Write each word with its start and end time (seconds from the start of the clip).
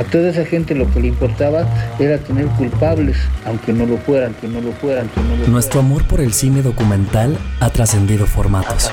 A 0.00 0.04
toda 0.04 0.30
esa 0.30 0.46
gente 0.46 0.74
lo 0.74 0.90
que 0.90 0.98
le 0.98 1.08
importaba 1.08 1.68
era 1.98 2.16
tener 2.16 2.46
culpables, 2.46 3.18
aunque 3.44 3.74
no 3.74 3.84
lo 3.84 3.98
fueran, 3.98 4.32
que 4.32 4.48
no 4.48 4.62
lo 4.62 4.72
fueran, 4.72 5.10
que 5.10 5.20
no 5.20 5.36
lo 5.36 5.46
Nuestro 5.48 5.80
amor 5.80 6.08
por 6.08 6.22
el 6.22 6.32
cine 6.32 6.62
documental 6.62 7.36
ha 7.60 7.68
trascendido 7.68 8.26
formatos. 8.26 8.90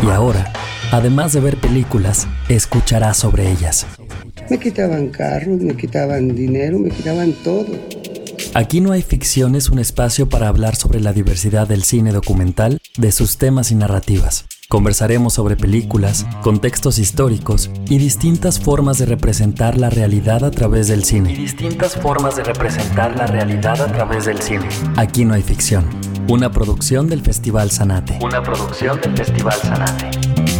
Y 0.00 0.08
ahora, 0.08 0.50
además 0.90 1.34
de 1.34 1.40
ver 1.40 1.58
películas, 1.58 2.26
escuchará 2.48 3.12
sobre 3.12 3.50
ellas. 3.50 3.86
Me 4.48 4.58
quitaban 4.58 5.08
carros, 5.08 5.60
me 5.60 5.76
quitaban 5.76 6.34
dinero, 6.34 6.78
me 6.78 6.88
quitaban 6.88 7.34
todo. 7.44 7.66
Aquí 8.54 8.80
no 8.80 8.92
hay 8.92 9.02
ficción 9.02 9.54
es 9.54 9.68
un 9.68 9.78
espacio 9.78 10.30
para 10.30 10.48
hablar 10.48 10.76
sobre 10.76 11.00
la 11.00 11.12
diversidad 11.12 11.68
del 11.68 11.84
cine 11.84 12.10
documental, 12.10 12.80
de 12.96 13.12
sus 13.12 13.36
temas 13.36 13.70
y 13.70 13.74
narrativas. 13.74 14.46
Conversaremos 14.70 15.32
sobre 15.32 15.56
películas, 15.56 16.26
contextos 16.42 16.98
históricos 16.98 17.70
y 17.88 17.96
distintas 17.96 18.60
formas 18.60 18.98
de 18.98 19.06
representar 19.06 19.78
la 19.78 19.88
realidad 19.88 20.44
a 20.44 20.50
través 20.50 20.88
del 20.88 21.04
cine. 21.04 21.32
Y 21.32 21.36
distintas 21.36 21.96
formas 21.96 22.36
de 22.36 22.44
representar 22.44 23.16
la 23.16 23.26
realidad 23.26 23.80
a 23.80 23.90
través 23.90 24.26
del 24.26 24.42
cine. 24.42 24.68
Aquí 24.98 25.24
no 25.24 25.32
hay 25.32 25.42
ficción. 25.42 25.88
Una 26.28 26.52
producción 26.52 27.08
del 27.08 27.22
Festival 27.22 27.70
Sanate. 27.70 28.18
Una 28.20 28.42
producción 28.42 29.00
del 29.00 29.16
Festival 29.16 29.54
Sanate. 29.54 30.57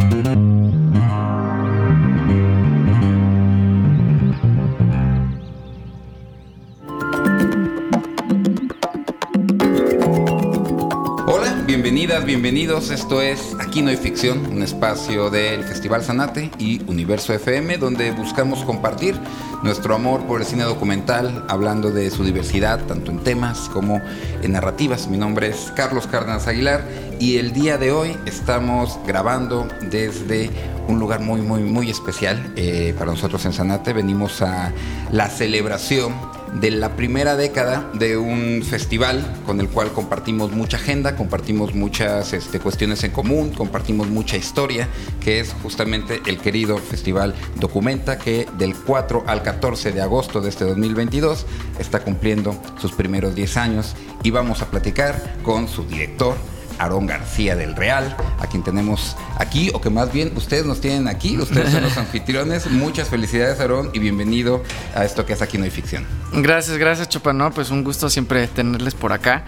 Bienvenidas, 11.69 12.25
bienvenidos. 12.25 12.89
Esto 12.89 13.21
es 13.21 13.55
Aquí 13.61 13.83
no 13.83 13.91
hay 13.91 13.99
ficción, 13.99 14.47
un 14.47 14.63
espacio 14.63 15.29
del 15.29 15.63
Festival 15.65 16.03
Sanate 16.03 16.51
y 16.59 16.81
Universo 16.87 17.35
FM 17.35 17.77
donde 17.77 18.11
buscamos 18.11 18.65
compartir 18.65 19.15
nuestro 19.63 19.95
amor 19.95 20.25
por 20.25 20.41
el 20.41 20.47
cine 20.47 20.65
documental, 20.65 21.45
hablando 21.47 21.91
de 21.91 22.09
su 22.09 22.25
diversidad, 22.25 22.87
tanto 22.87 23.11
en 23.11 23.19
temas 23.19 23.69
como 23.69 24.01
en 24.43 24.53
narrativas. 24.53 25.09
Mi 25.09 25.19
nombre 25.19 25.49
es 25.49 25.71
Carlos 25.77 26.07
Cárdenas 26.07 26.49
Aguilar 26.49 26.89
y 27.21 27.37
el 27.37 27.53
día 27.53 27.77
de 27.77 27.93
hoy 27.93 28.17
estamos 28.25 28.99
grabando 29.07 29.69
desde 29.91 30.49
un 30.89 30.99
lugar 30.99 31.21
muy, 31.21 31.43
muy, 31.43 31.61
muy 31.61 31.91
especial 31.91 32.51
eh, 32.57 32.95
para 32.99 33.11
nosotros 33.11 33.45
en 33.45 33.53
Sanate. 33.53 33.93
Venimos 33.93 34.41
a 34.41 34.73
la 35.13 35.29
celebración 35.29 36.15
de 36.55 36.71
la 36.71 36.97
primera 36.97 37.37
década 37.37 37.91
de 37.95 38.17
un 38.17 38.63
festival 38.63 39.25
con 39.47 39.61
el 39.61 39.69
cual 39.69 39.93
compartimos 39.93 40.53
mucha 40.53 40.77
agenda, 40.77 41.17
compartimos 41.17 41.75
muchas 41.75 42.33
este, 42.33 42.61
cuestiones 42.61 43.05
en 43.05 43.11
común, 43.11 43.51
compartimos 43.51 44.09
mucha 44.09 44.37
historia, 44.37 44.89
que 45.21 45.41
es 45.41 45.55
justamente 45.63 46.21
el 46.27 46.39
querido 46.39 46.79
Festival 46.79 47.35
Documenta, 47.57 48.19
que 48.19 48.47
del 48.59 48.75
4 48.75 49.25
al 49.27 49.43
14 49.43 49.93
de 49.93 50.01
agosto 50.01 50.41
de 50.41 50.49
este 50.49 50.65
2022 50.65 51.47
está 51.79 52.01
cumpliendo 52.01 52.61
sus 52.81 52.93
primeros 52.93 53.35
10 53.35 53.57
años 53.57 53.95
y 54.23 54.31
vamos 54.31 54.63
a 54.63 54.71
platicar 54.71 55.37
con 55.43 55.69
su 55.69 55.85
director, 55.85 56.35
Aarón 56.79 57.07
García 57.07 57.57
del 57.57 57.75
Real, 57.77 58.17
a 58.39 58.47
quien 58.47 58.63
tenemos 58.63 59.17
aquí, 59.37 59.71
o 59.75 59.81
que 59.81 59.91
más 59.91 60.13
bien 60.13 60.33
ustedes 60.37 60.65
nos 60.65 60.81
tienen 60.81 61.09
aquí, 61.09 61.39
ustedes 61.39 61.73
son 61.73 61.83
los 61.83 61.97
anfitriones. 61.99 62.71
Muchas 62.71 63.09
felicidades, 63.09 63.61
Aarón, 63.61 63.91
y 63.93 63.99
bienvenido 63.99 64.63
a 64.95 65.05
esto 65.05 65.27
que 65.27 65.33
es 65.33 65.43
Aquí 65.43 65.59
No 65.59 65.65
hay 65.65 65.71
ficción. 65.71 66.07
Gracias, 66.33 66.77
gracias, 66.79 67.09
Chopano. 67.09 67.51
Pues 67.53 67.71
un 67.71 67.85
gusto 67.85 68.11
siempre 68.11 68.47
tenerles 68.49 68.95
por 68.95 69.13
acá, 69.13 69.45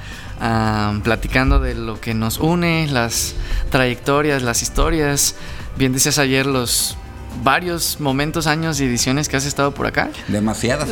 platicando 1.02 1.60
de 1.60 1.74
lo 1.74 2.00
que 2.00 2.14
nos 2.14 2.38
une, 2.38 2.86
las 2.88 3.34
trayectorias, 3.70 4.42
las 4.42 4.62
historias. 4.62 5.34
Bien 5.76 5.92
dices 5.92 6.18
ayer 6.18 6.46
los 6.46 6.96
varios 7.42 8.00
momentos, 8.00 8.46
años 8.46 8.80
y 8.80 8.84
ediciones 8.84 9.28
que 9.28 9.36
has 9.36 9.46
estado 9.46 9.72
por 9.72 9.86
acá. 9.86 10.10
Demasiadas, 10.28 10.88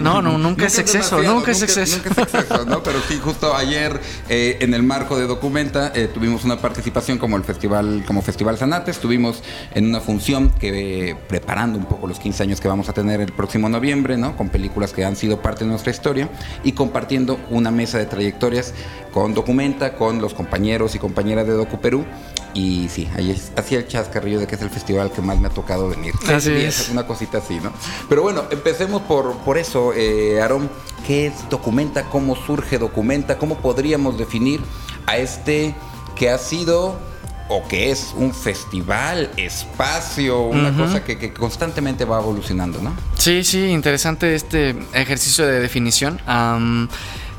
No, 0.00 0.22
no, 0.22 0.38
nunca, 0.38 0.66
es 0.66 0.78
exceso, 0.78 1.22
nunca, 1.22 1.50
es 1.50 1.62
exceso. 1.62 1.98
Nunca 1.98 2.10
es 2.10 2.34
exceso, 2.34 2.64
¿no? 2.64 2.82
Pero 2.82 3.00
sí, 3.08 3.18
justo 3.22 3.54
ayer 3.54 4.00
eh, 4.28 4.58
en 4.60 4.74
el 4.74 4.82
marco 4.82 5.18
de 5.18 5.26
Documenta 5.26 5.92
eh, 5.94 6.08
tuvimos 6.12 6.44
una 6.44 6.60
participación 6.60 7.18
como 7.18 7.36
el 7.36 7.44
festival, 7.44 8.04
como 8.06 8.22
Festival 8.22 8.58
Sanate, 8.58 8.90
estuvimos 8.90 9.42
en 9.74 9.86
una 9.86 10.00
función 10.00 10.50
que 10.50 11.16
preparando 11.28 11.78
un 11.78 11.84
poco 11.84 12.06
los 12.06 12.18
15 12.18 12.42
años 12.44 12.60
que 12.60 12.68
vamos 12.68 12.88
a 12.88 12.92
tener 12.92 13.20
el 13.20 13.32
próximo 13.32 13.68
noviembre, 13.68 14.16
¿no? 14.16 14.36
Con 14.36 14.48
películas 14.48 14.92
que 14.92 15.04
han 15.04 15.16
sido 15.16 15.42
parte 15.42 15.64
de 15.64 15.70
nuestra 15.70 15.90
historia 15.90 16.28
y 16.64 16.72
compartiendo 16.72 17.38
una 17.50 17.70
mesa 17.70 17.98
de 17.98 18.06
trayectorias 18.06 18.74
con 19.12 19.34
Documenta, 19.34 19.94
con 19.94 20.20
los 20.20 20.34
compañeros 20.34 20.94
y 20.94 20.98
compañeras 20.98 21.46
de 21.46 21.52
Docu 21.52 21.80
Perú 21.80 22.04
y 22.54 22.88
sí, 22.88 23.08
ahí 23.16 23.36
hacía 23.56 23.78
el 23.78 23.88
chascarrillo 23.88 24.40
de 24.40 24.46
que 24.46 24.54
es 24.54 24.62
el 24.62 24.70
festival 24.70 25.12
que 25.12 25.22
más 25.22 25.40
me 25.40 25.48
ha 25.48 25.50
tocado 25.50 25.88
venir. 25.88 26.14
Así 26.28 26.52
es. 26.52 26.88
Una 26.90 27.06
cosita 27.06 27.38
así, 27.38 27.60
¿no? 27.60 27.72
Pero 28.08 28.22
bueno, 28.22 28.44
empecemos 28.50 29.02
por, 29.02 29.36
por 29.38 29.58
eso, 29.58 29.92
eh, 29.94 30.40
Aarón. 30.40 30.70
¿Qué 31.06 31.26
es 31.26 31.48
Documenta? 31.48 32.04
¿Cómo 32.04 32.36
surge 32.36 32.78
Documenta? 32.78 33.38
¿Cómo 33.38 33.58
podríamos 33.58 34.18
definir 34.18 34.60
a 35.06 35.16
este 35.16 35.74
que 36.14 36.28
ha 36.28 36.38
sido 36.38 36.98
o 37.48 37.66
que 37.66 37.90
es 37.90 38.14
un 38.16 38.32
festival, 38.32 39.28
espacio, 39.36 40.42
una 40.42 40.76
cosa 40.76 41.02
que, 41.02 41.32
constantemente 41.32 42.04
va 42.04 42.20
evolucionando, 42.20 42.80
¿no? 42.80 42.94
Sí, 43.18 43.42
sí, 43.42 43.66
interesante 43.66 44.36
este 44.36 44.76
ejercicio 44.92 45.44
de 45.46 45.58
definición. 45.58 46.20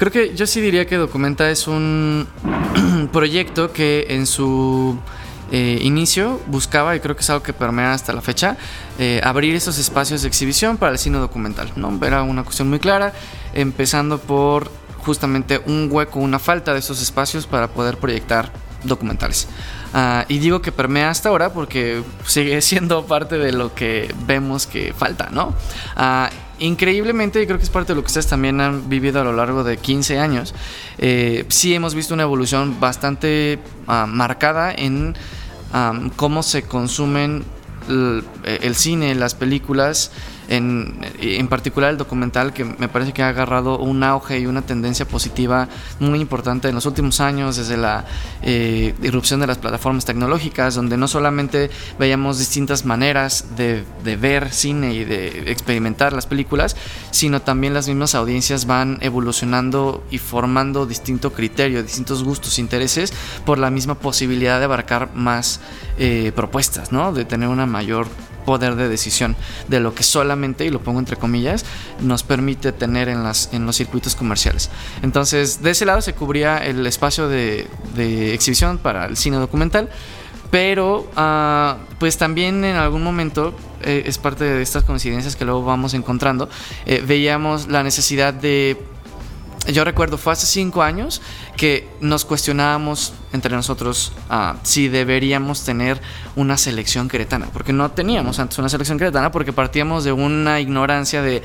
Creo 0.01 0.11
que 0.11 0.33
yo 0.33 0.47
sí 0.47 0.61
diría 0.61 0.87
que 0.87 0.97
Documenta 0.97 1.51
es 1.51 1.67
un 1.67 2.27
proyecto 3.13 3.71
que 3.71 4.07
en 4.09 4.25
su 4.25 4.97
eh, 5.51 5.77
inicio 5.83 6.41
buscaba, 6.47 6.95
y 6.95 6.99
creo 6.99 7.15
que 7.15 7.21
es 7.21 7.29
algo 7.29 7.43
que 7.43 7.53
permea 7.53 7.93
hasta 7.93 8.11
la 8.11 8.21
fecha, 8.21 8.57
eh, 8.97 9.21
abrir 9.23 9.53
esos 9.53 9.77
espacios 9.77 10.23
de 10.23 10.27
exhibición 10.27 10.77
para 10.77 10.93
el 10.93 10.97
cine 10.97 11.19
documental. 11.19 11.71
¿no? 11.75 11.99
Era 12.03 12.23
una 12.23 12.43
cuestión 12.43 12.67
muy 12.67 12.79
clara, 12.79 13.13
empezando 13.53 14.17
por 14.17 14.71
justamente 15.05 15.61
un 15.67 15.87
hueco, 15.91 16.17
una 16.17 16.39
falta 16.39 16.73
de 16.73 16.79
esos 16.79 16.99
espacios 16.99 17.45
para 17.45 17.67
poder 17.67 17.97
proyectar 17.97 18.51
documentales. 18.83 19.47
Ah, 19.93 20.25
y 20.27 20.39
digo 20.39 20.63
que 20.63 20.71
permea 20.71 21.11
hasta 21.11 21.29
ahora 21.29 21.53
porque 21.53 22.01
sigue 22.25 22.59
siendo 22.63 23.05
parte 23.05 23.37
de 23.37 23.51
lo 23.51 23.75
que 23.75 24.11
vemos 24.25 24.65
que 24.65 24.93
falta, 24.93 25.29
¿no? 25.31 25.53
Ah, 25.95 26.31
increíblemente, 26.61 27.41
y 27.41 27.45
creo 27.45 27.57
que 27.57 27.63
es 27.63 27.69
parte 27.69 27.91
de 27.91 27.95
lo 27.95 28.01
que 28.01 28.07
ustedes 28.07 28.27
también 28.27 28.61
han 28.61 28.87
vivido 28.87 29.19
a 29.19 29.23
lo 29.23 29.33
largo 29.33 29.63
de 29.63 29.77
15 29.77 30.19
años, 30.19 30.53
eh, 30.97 31.45
sí 31.49 31.73
hemos 31.73 31.95
visto 31.95 32.13
una 32.13 32.23
evolución 32.23 32.79
bastante 32.79 33.59
ah, 33.87 34.05
marcada 34.07 34.71
en 34.71 35.15
cómo 36.17 36.43
se 36.43 36.63
consumen 36.63 37.45
el, 37.87 38.75
cine, 38.75 39.15
las 39.15 39.35
películas 39.35 40.11
en, 40.47 41.47
particular 41.47 41.91
el 41.91 41.97
documental 41.97 42.53
que 42.53 42.63
me 42.65 42.87
parece 42.87 43.13
que 43.13 43.23
ha 43.23 43.29
agarrado 43.29 43.79
un 43.79 44.03
auge 44.03 44.39
y 44.39 44.45
una 44.45 44.61
tendencia 44.61 45.05
positiva 45.05 45.67
muy 45.99 46.19
importante 46.19 46.69
en 46.69 46.75
los 46.75 46.85
últimos 46.85 47.19
años 47.19 47.57
desde 47.57 47.77
la 47.77 48.05
eh, 48.41 48.93
irrupción 49.01 49.39
de 49.39 49.47
las 49.47 49.57
plataformas 49.57 50.05
tecnológicas 50.05 50.75
donde 50.75 50.97
no 50.97 51.07
solamente 51.07 51.69
veíamos 51.99 52.39
distintas 52.39 52.85
maneras 52.85 53.45
de, 53.55 53.83
ver 54.21 54.51
cine 54.51 54.93
y 54.93 55.05
de 55.05 55.51
experimentar 55.51 56.13
las 56.13 56.25
películas 56.25 56.75
sino 57.11 57.41
también 57.41 57.73
las 57.73 57.87
mismas 57.87 58.15
audiencias 58.15 58.65
van 58.65 58.97
evolucionando 59.01 60.03
y 60.11 60.17
formando 60.17 60.85
distinto 60.85 61.33
criterio, 61.33 61.83
distintos 61.83 62.23
gustos, 62.23 62.59
intereses 62.59 63.13
por 63.45 63.57
la 63.57 63.69
misma 63.69 63.95
posibilidad 63.95 64.59
de 64.59 64.65
abarcar 64.65 65.13
más 65.13 65.59
eh, 65.97 66.31
propuestas, 66.35 66.91
¿no? 66.91 67.13
de 67.13 67.25
tener 67.25 67.49
una 67.49 67.65
mayor 67.65 68.07
poder 68.45 68.75
de 68.75 68.87
decisión 68.87 69.35
de 69.67 69.79
lo 69.79 69.93
que 69.93 70.03
solamente, 70.03 70.65
y 70.65 70.69
lo 70.69 70.81
pongo 70.81 70.99
entre 70.99 71.17
comillas, 71.17 71.65
nos 71.99 72.23
permite 72.23 72.71
tener 72.71 73.09
en, 73.09 73.23
las, 73.23 73.49
en 73.53 73.65
los 73.65 73.75
circuitos 73.75 74.15
comerciales. 74.15 74.69
Entonces, 75.01 75.61
de 75.61 75.71
ese 75.71 75.85
lado 75.85 76.01
se 76.01 76.13
cubría 76.13 76.57
el 76.57 76.85
espacio 76.87 77.27
de, 77.27 77.67
exhibición 78.33 78.77
para 78.77 79.05
el 79.05 79.17
cine 79.17 79.37
documental, 79.37 79.89
pero 80.49 81.09
ah, 81.15 81.77
pues 81.99 82.17
también 82.17 82.65
en 82.65 82.75
algún 82.75 83.03
momento 83.03 83.55
eh, 83.83 84.03
es 84.05 84.17
parte 84.17 84.43
de 84.43 84.61
estas 84.61 84.83
coincidencias 84.83 85.35
que 85.35 85.45
luego 85.45 85.63
vamos 85.63 85.93
encontrando, 85.93 86.49
eh, 86.85 87.03
veíamos 87.05 87.67
la 87.67 87.83
necesidad 87.83 88.33
de 88.33 88.77
yo 89.67 89.83
recuerdo, 89.83 90.17
fue 90.17 90.33
hace 90.33 90.47
cinco 90.47 90.81
años 90.81 91.21
que 91.55 91.87
nos 91.99 92.25
cuestionábamos 92.25 93.13
entre 93.31 93.55
nosotros 93.55 94.11
ah, 94.29 94.55
si 94.63 94.87
deberíamos 94.87 95.63
tener 95.63 96.01
una 96.35 96.57
selección 96.57 97.07
queretana, 97.07 97.47
porque 97.53 97.73
no 97.73 97.91
teníamos 97.91 98.39
antes 98.39 98.57
una 98.57 98.69
selección 98.69 98.97
queretana, 98.97 99.31
porque 99.31 99.53
partíamos 99.53 100.03
de 100.03 100.11
una 100.11 100.59
ignorancia 100.59 101.21
de, 101.21 101.43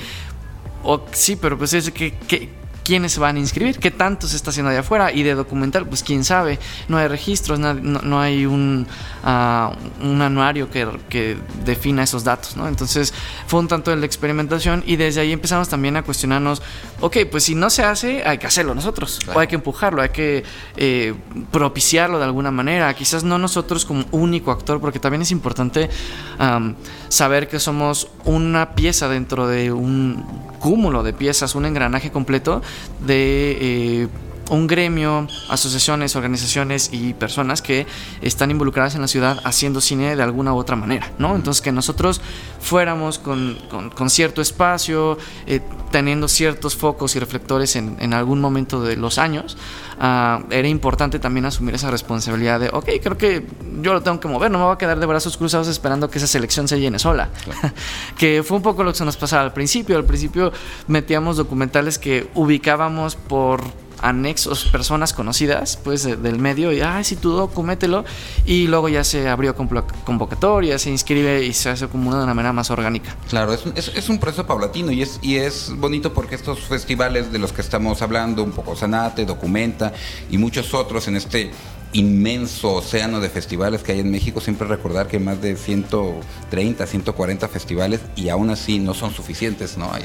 oh, 0.82 1.04
sí, 1.12 1.36
pero 1.36 1.58
pues 1.58 1.74
es 1.74 1.90
que, 1.90 2.54
quiénes 2.86 3.10
se 3.10 3.18
van 3.18 3.34
a 3.34 3.40
inscribir, 3.40 3.80
qué 3.80 3.90
tanto 3.90 4.28
se 4.28 4.36
está 4.36 4.50
haciendo 4.50 4.70
allá 4.70 4.78
afuera 4.78 5.12
y 5.12 5.24
de 5.24 5.34
documental, 5.34 5.86
pues 5.88 6.04
quién 6.04 6.22
sabe, 6.22 6.60
no 6.86 6.98
hay 6.98 7.08
registros, 7.08 7.58
no, 7.58 8.20
hay 8.20 8.46
un, 8.46 8.86
ah, 9.24 9.72
un 10.00 10.22
anuario 10.22 10.70
que, 10.70 10.86
que, 11.08 11.36
defina 11.64 12.04
esos 12.04 12.22
datos, 12.22 12.56
¿no? 12.56 12.68
Entonces 12.68 13.12
fue 13.48 13.58
un 13.58 13.66
tanto 13.66 13.90
de 13.90 13.96
la 13.96 14.06
experimentación 14.06 14.84
y 14.86 14.94
desde 14.94 15.20
ahí 15.20 15.32
empezamos 15.32 15.68
también 15.68 15.96
a 15.96 16.04
cuestionarnos, 16.04 16.62
ok, 17.00 17.16
pues 17.28 17.42
si 17.42 17.56
no 17.56 17.70
se 17.70 17.82
hace, 17.82 18.22
hay 18.24 18.38
que 18.38 18.46
hacerlo 18.46 18.72
nosotros, 18.72 19.18
o 19.34 19.40
hay 19.40 19.48
que 19.48 19.56
empujarlo, 19.56 20.00
hay 20.00 20.10
que 20.10 20.44
eh, 20.76 21.12
propiciarlo 21.50 22.18
de 22.18 22.24
alguna 22.24 22.52
manera, 22.52 22.94
quizás 22.94 23.24
no 23.24 23.36
nosotros 23.36 23.84
como 23.84 24.04
único 24.12 24.52
actor, 24.52 24.80
porque 24.80 25.00
también 25.00 25.22
es 25.22 25.32
importante 25.32 25.90
saber 27.08 27.48
que 27.48 27.60
somos 27.60 28.08
una 28.24 28.74
pieza 28.74 29.08
dentro 29.08 29.46
de 29.46 29.72
un 29.72 30.24
cúmulo 30.60 31.02
de 31.02 31.12
piezas, 31.12 31.54
un 31.54 31.66
engranaje 31.66 32.10
completo 32.10 32.62
de... 33.06 33.58
Eh, 33.60 34.08
un 34.50 34.66
gremio, 34.66 35.26
asociaciones, 35.48 36.16
organizaciones 36.16 36.90
y 36.92 37.14
personas 37.14 37.62
que 37.62 37.86
están 38.22 38.50
involucradas 38.50 38.94
en 38.94 39.00
la 39.00 39.08
ciudad 39.08 39.40
haciendo 39.44 39.80
cine 39.80 40.14
de 40.14 40.22
alguna 40.22 40.54
u 40.54 40.56
otra 40.56 40.76
manera, 40.76 41.10
¿no? 41.18 41.34
Entonces 41.34 41.62
que 41.62 41.72
nosotros 41.72 42.20
fuéramos 42.60 43.18
con, 43.18 43.58
cierto 44.08 44.40
espacio, 44.40 45.18
eh, 45.46 45.60
teniendo 45.90 46.28
ciertos 46.28 46.76
focos 46.76 47.16
y 47.16 47.18
reflectores 47.18 47.76
en, 47.76 48.14
algún 48.14 48.40
momento 48.40 48.82
de 48.82 48.96
los 48.96 49.18
años, 49.18 49.56
ah, 49.98 50.42
era 50.50 50.68
importante 50.68 51.18
también 51.18 51.46
asumir 51.46 51.74
esa 51.74 51.90
responsabilidad 51.90 52.60
de, 52.60 52.68
ok, 52.72 52.88
creo 53.02 53.16
que 53.16 53.46
yo 53.80 53.92
lo 53.92 54.02
tengo 54.02 54.20
que 54.20 54.28
mover, 54.28 54.50
no 54.50 54.58
me 54.58 54.64
voy 54.64 54.74
a 54.74 54.78
quedar 54.78 54.98
de 54.98 55.06
brazos 55.06 55.36
cruzados 55.36 55.68
esperando 55.68 56.10
que 56.10 56.18
esa 56.18 56.26
selección 56.26 56.68
se 56.68 56.80
llene 56.80 56.98
sola. 56.98 57.30
que 58.18 58.42
fue 58.42 58.56
un 58.56 58.62
poco 58.62 58.84
lo 58.84 58.92
que 58.92 58.98
se 58.98 59.04
nos 59.04 59.16
pasaba 59.16 59.42
al 59.42 59.52
principio. 59.52 59.96
Al 59.96 60.04
principio 60.04 60.52
metíamos 60.86 61.36
documentales 61.36 61.98
que 61.98 62.28
ubicábamos 62.34 63.16
por 63.16 63.62
anexos, 64.00 64.64
personas 64.66 65.12
conocidas 65.12 65.78
pues 65.82 66.04
del 66.04 66.38
medio 66.38 66.72
y, 66.72 66.80
ay, 66.80 67.04
si 67.04 67.16
tú 67.16 67.32
documételo 67.32 68.04
y 68.44 68.66
luego 68.66 68.88
ya 68.88 69.04
se 69.04 69.28
abrió 69.28 69.54
convocatoria, 69.54 70.78
se 70.78 70.90
inscribe 70.90 71.44
y 71.44 71.52
se 71.52 71.70
hace 71.70 71.88
como 71.88 72.14
de 72.14 72.22
una 72.22 72.34
manera 72.34 72.52
más 72.52 72.70
orgánica. 72.70 73.16
Claro, 73.28 73.52
es, 73.52 73.64
es, 73.74 73.92
es, 73.94 74.08
un 74.08 74.18
proceso 74.18 74.46
paulatino 74.46 74.92
y 74.92 75.02
es, 75.02 75.18
y 75.22 75.36
es 75.36 75.72
bonito 75.76 76.12
porque 76.12 76.34
estos 76.34 76.60
festivales 76.60 77.32
de 77.32 77.38
los 77.38 77.52
que 77.52 77.60
estamos 77.60 78.02
hablando, 78.02 78.42
un 78.42 78.52
poco 78.52 78.76
Sanate, 78.76 79.24
Documenta 79.24 79.92
y 80.30 80.38
muchos 80.38 80.72
otros 80.74 81.08
en 81.08 81.16
este 81.16 81.50
inmenso 81.96 82.74
océano 82.74 83.20
de 83.20 83.30
festivales 83.30 83.82
que 83.82 83.92
hay 83.92 84.00
en 84.00 84.10
México, 84.10 84.40
siempre 84.40 84.68
recordar 84.68 85.08
que 85.08 85.16
hay 85.16 85.22
más 85.22 85.40
de 85.40 85.56
130, 85.56 86.86
140 86.86 87.48
festivales 87.48 88.00
y 88.14 88.28
aún 88.28 88.50
así 88.50 88.78
no 88.78 88.92
son 88.92 89.12
suficientes, 89.12 89.78
¿no? 89.78 89.90
Hay, 89.92 90.04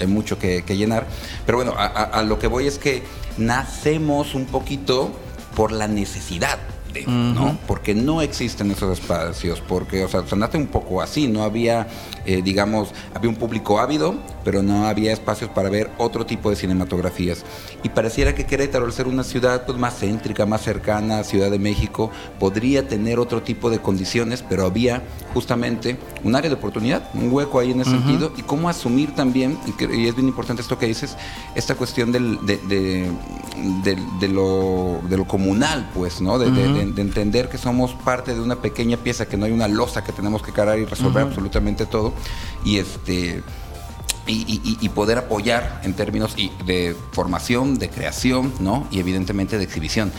hay, 0.00 0.06
mucho 0.06 0.38
que, 0.38 0.62
llenar. 0.68 1.06
Pero 1.46 1.58
bueno, 1.58 1.74
a, 1.76 2.22
lo 2.22 2.38
que 2.38 2.46
voy 2.48 2.66
es 2.66 2.78
que 2.78 3.02
nacemos 3.38 4.34
un 4.34 4.46
poquito 4.46 5.12
por 5.54 5.70
la 5.70 5.86
necesidad. 5.86 6.58
¿No? 7.06 7.58
Porque 7.66 7.94
no 7.94 8.22
existen 8.22 8.70
esos 8.70 8.98
espacios, 8.98 9.60
porque, 9.66 10.04
o 10.04 10.08
sea, 10.08 10.26
sonaste 10.26 10.58
un 10.58 10.66
poco 10.66 11.02
así, 11.02 11.28
no 11.28 11.42
había, 11.42 11.88
eh, 12.24 12.42
digamos, 12.42 12.90
había 13.14 13.30
un 13.30 13.36
público 13.36 13.78
ávido, 13.78 14.14
pero 14.44 14.62
no 14.62 14.86
había 14.86 15.12
espacios 15.12 15.50
para 15.50 15.70
ver 15.70 15.90
otro 15.98 16.26
tipo 16.26 16.50
de 16.50 16.56
cinematografías. 16.56 17.44
Y 17.82 17.88
pareciera 17.88 18.34
que 18.34 18.46
Querétaro, 18.46 18.84
al 18.84 18.92
ser 18.92 19.06
una 19.06 19.24
ciudad 19.24 19.64
pues, 19.66 19.78
más 19.78 19.98
céntrica, 19.98 20.46
más 20.46 20.62
cercana 20.62 21.20
a 21.20 21.24
Ciudad 21.24 21.50
de 21.50 21.58
México, 21.58 22.10
podría 22.38 22.86
tener 22.86 23.18
otro 23.18 23.42
tipo 23.42 23.70
de 23.70 23.80
condiciones, 23.80 24.44
pero 24.48 24.66
había 24.66 25.02
justamente 25.34 25.96
un 26.24 26.36
área 26.36 26.50
de 26.50 26.56
oportunidad, 26.56 27.08
un 27.14 27.32
hueco 27.32 27.58
ahí 27.58 27.70
en 27.72 27.80
ese 27.80 27.90
sentido, 27.90 28.32
y 28.36 28.42
cómo 28.42 28.68
asumir 28.68 29.14
también, 29.14 29.58
y, 29.66 30.06
es 30.06 30.14
bien 30.14 30.28
importante 30.28 30.62
esto 30.62 30.78
que 30.78 30.86
dices, 30.86 31.16
esta 31.54 31.74
cuestión 31.74 32.12
del, 32.12 32.38
de, 32.44 32.58
de, 34.20 34.28
lo, 34.28 35.00
de 35.08 35.16
lo 35.16 35.26
comunal, 35.26 35.90
pues, 35.94 36.20
¿no? 36.20 36.38
De, 36.84 37.02
entender 37.02 37.48
que 37.48 37.58
somos 37.58 37.92
parte 37.92 38.34
de 38.34 38.40
una 38.40 38.56
pequeña 38.56 38.96
pieza, 38.96 39.26
que 39.26 39.36
no 39.36 39.46
hay 39.46 39.52
una 39.52 39.68
losa 39.68 40.04
que 40.04 40.12
tenemos 40.12 40.42
que 40.42 40.52
cargar 40.52 40.78
y 40.78 40.84
resolver 40.84 41.24
absolutamente 41.24 41.86
todo. 41.86 42.12
Y 42.64 42.78
este 42.78 43.42
y, 44.26 44.88
poder 44.90 45.18
apoyar 45.18 45.80
en 45.82 45.94
términos 45.94 46.36
de 46.36 46.96
formación, 47.12 47.78
de 47.78 47.88
creación, 47.88 48.52
¿no? 48.60 48.86
Y 48.90 49.00
evidentemente 49.00 49.58
de 49.58 49.64
exhibición. 49.64 50.12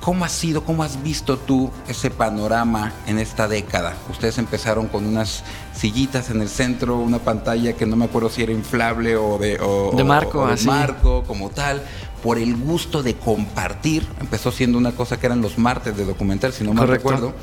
¿Cómo 0.00 0.26
ha 0.26 0.28
sido, 0.28 0.64
cómo 0.64 0.82
has 0.82 1.02
visto 1.02 1.38
tú 1.38 1.70
ese 1.88 2.10
panorama 2.10 2.92
en 3.06 3.18
esta 3.18 3.48
década? 3.48 3.94
Ustedes 4.10 4.36
empezaron 4.36 4.86
con 4.86 5.06
unas 5.06 5.44
sillitas 5.74 6.28
en 6.28 6.42
el 6.42 6.50
centro, 6.50 6.98
una 6.98 7.20
pantalla 7.20 7.72
que 7.72 7.86
no 7.86 7.96
me 7.96 8.04
acuerdo 8.04 8.28
si 8.28 8.42
era 8.42 8.52
inflable 8.52 9.16
o 9.16 9.38
de, 9.38 9.58
de 9.96 10.04
marco, 10.04 10.46
de 10.46 10.62
marco 10.66 11.24
como 11.24 11.48
tal, 11.48 11.82
por 12.24 12.38
el 12.38 12.56
gusto 12.56 13.02
de 13.02 13.16
compartir. 13.16 14.06
Empezó 14.18 14.50
siendo 14.50 14.78
una 14.78 14.92
cosa 14.92 15.20
que 15.20 15.26
eran 15.26 15.42
los 15.42 15.58
martes 15.58 15.94
de 15.94 16.06
documental, 16.06 16.54
si 16.54 16.64
no 16.64 16.72
me 16.72 16.86
recuerdo 16.86 17.34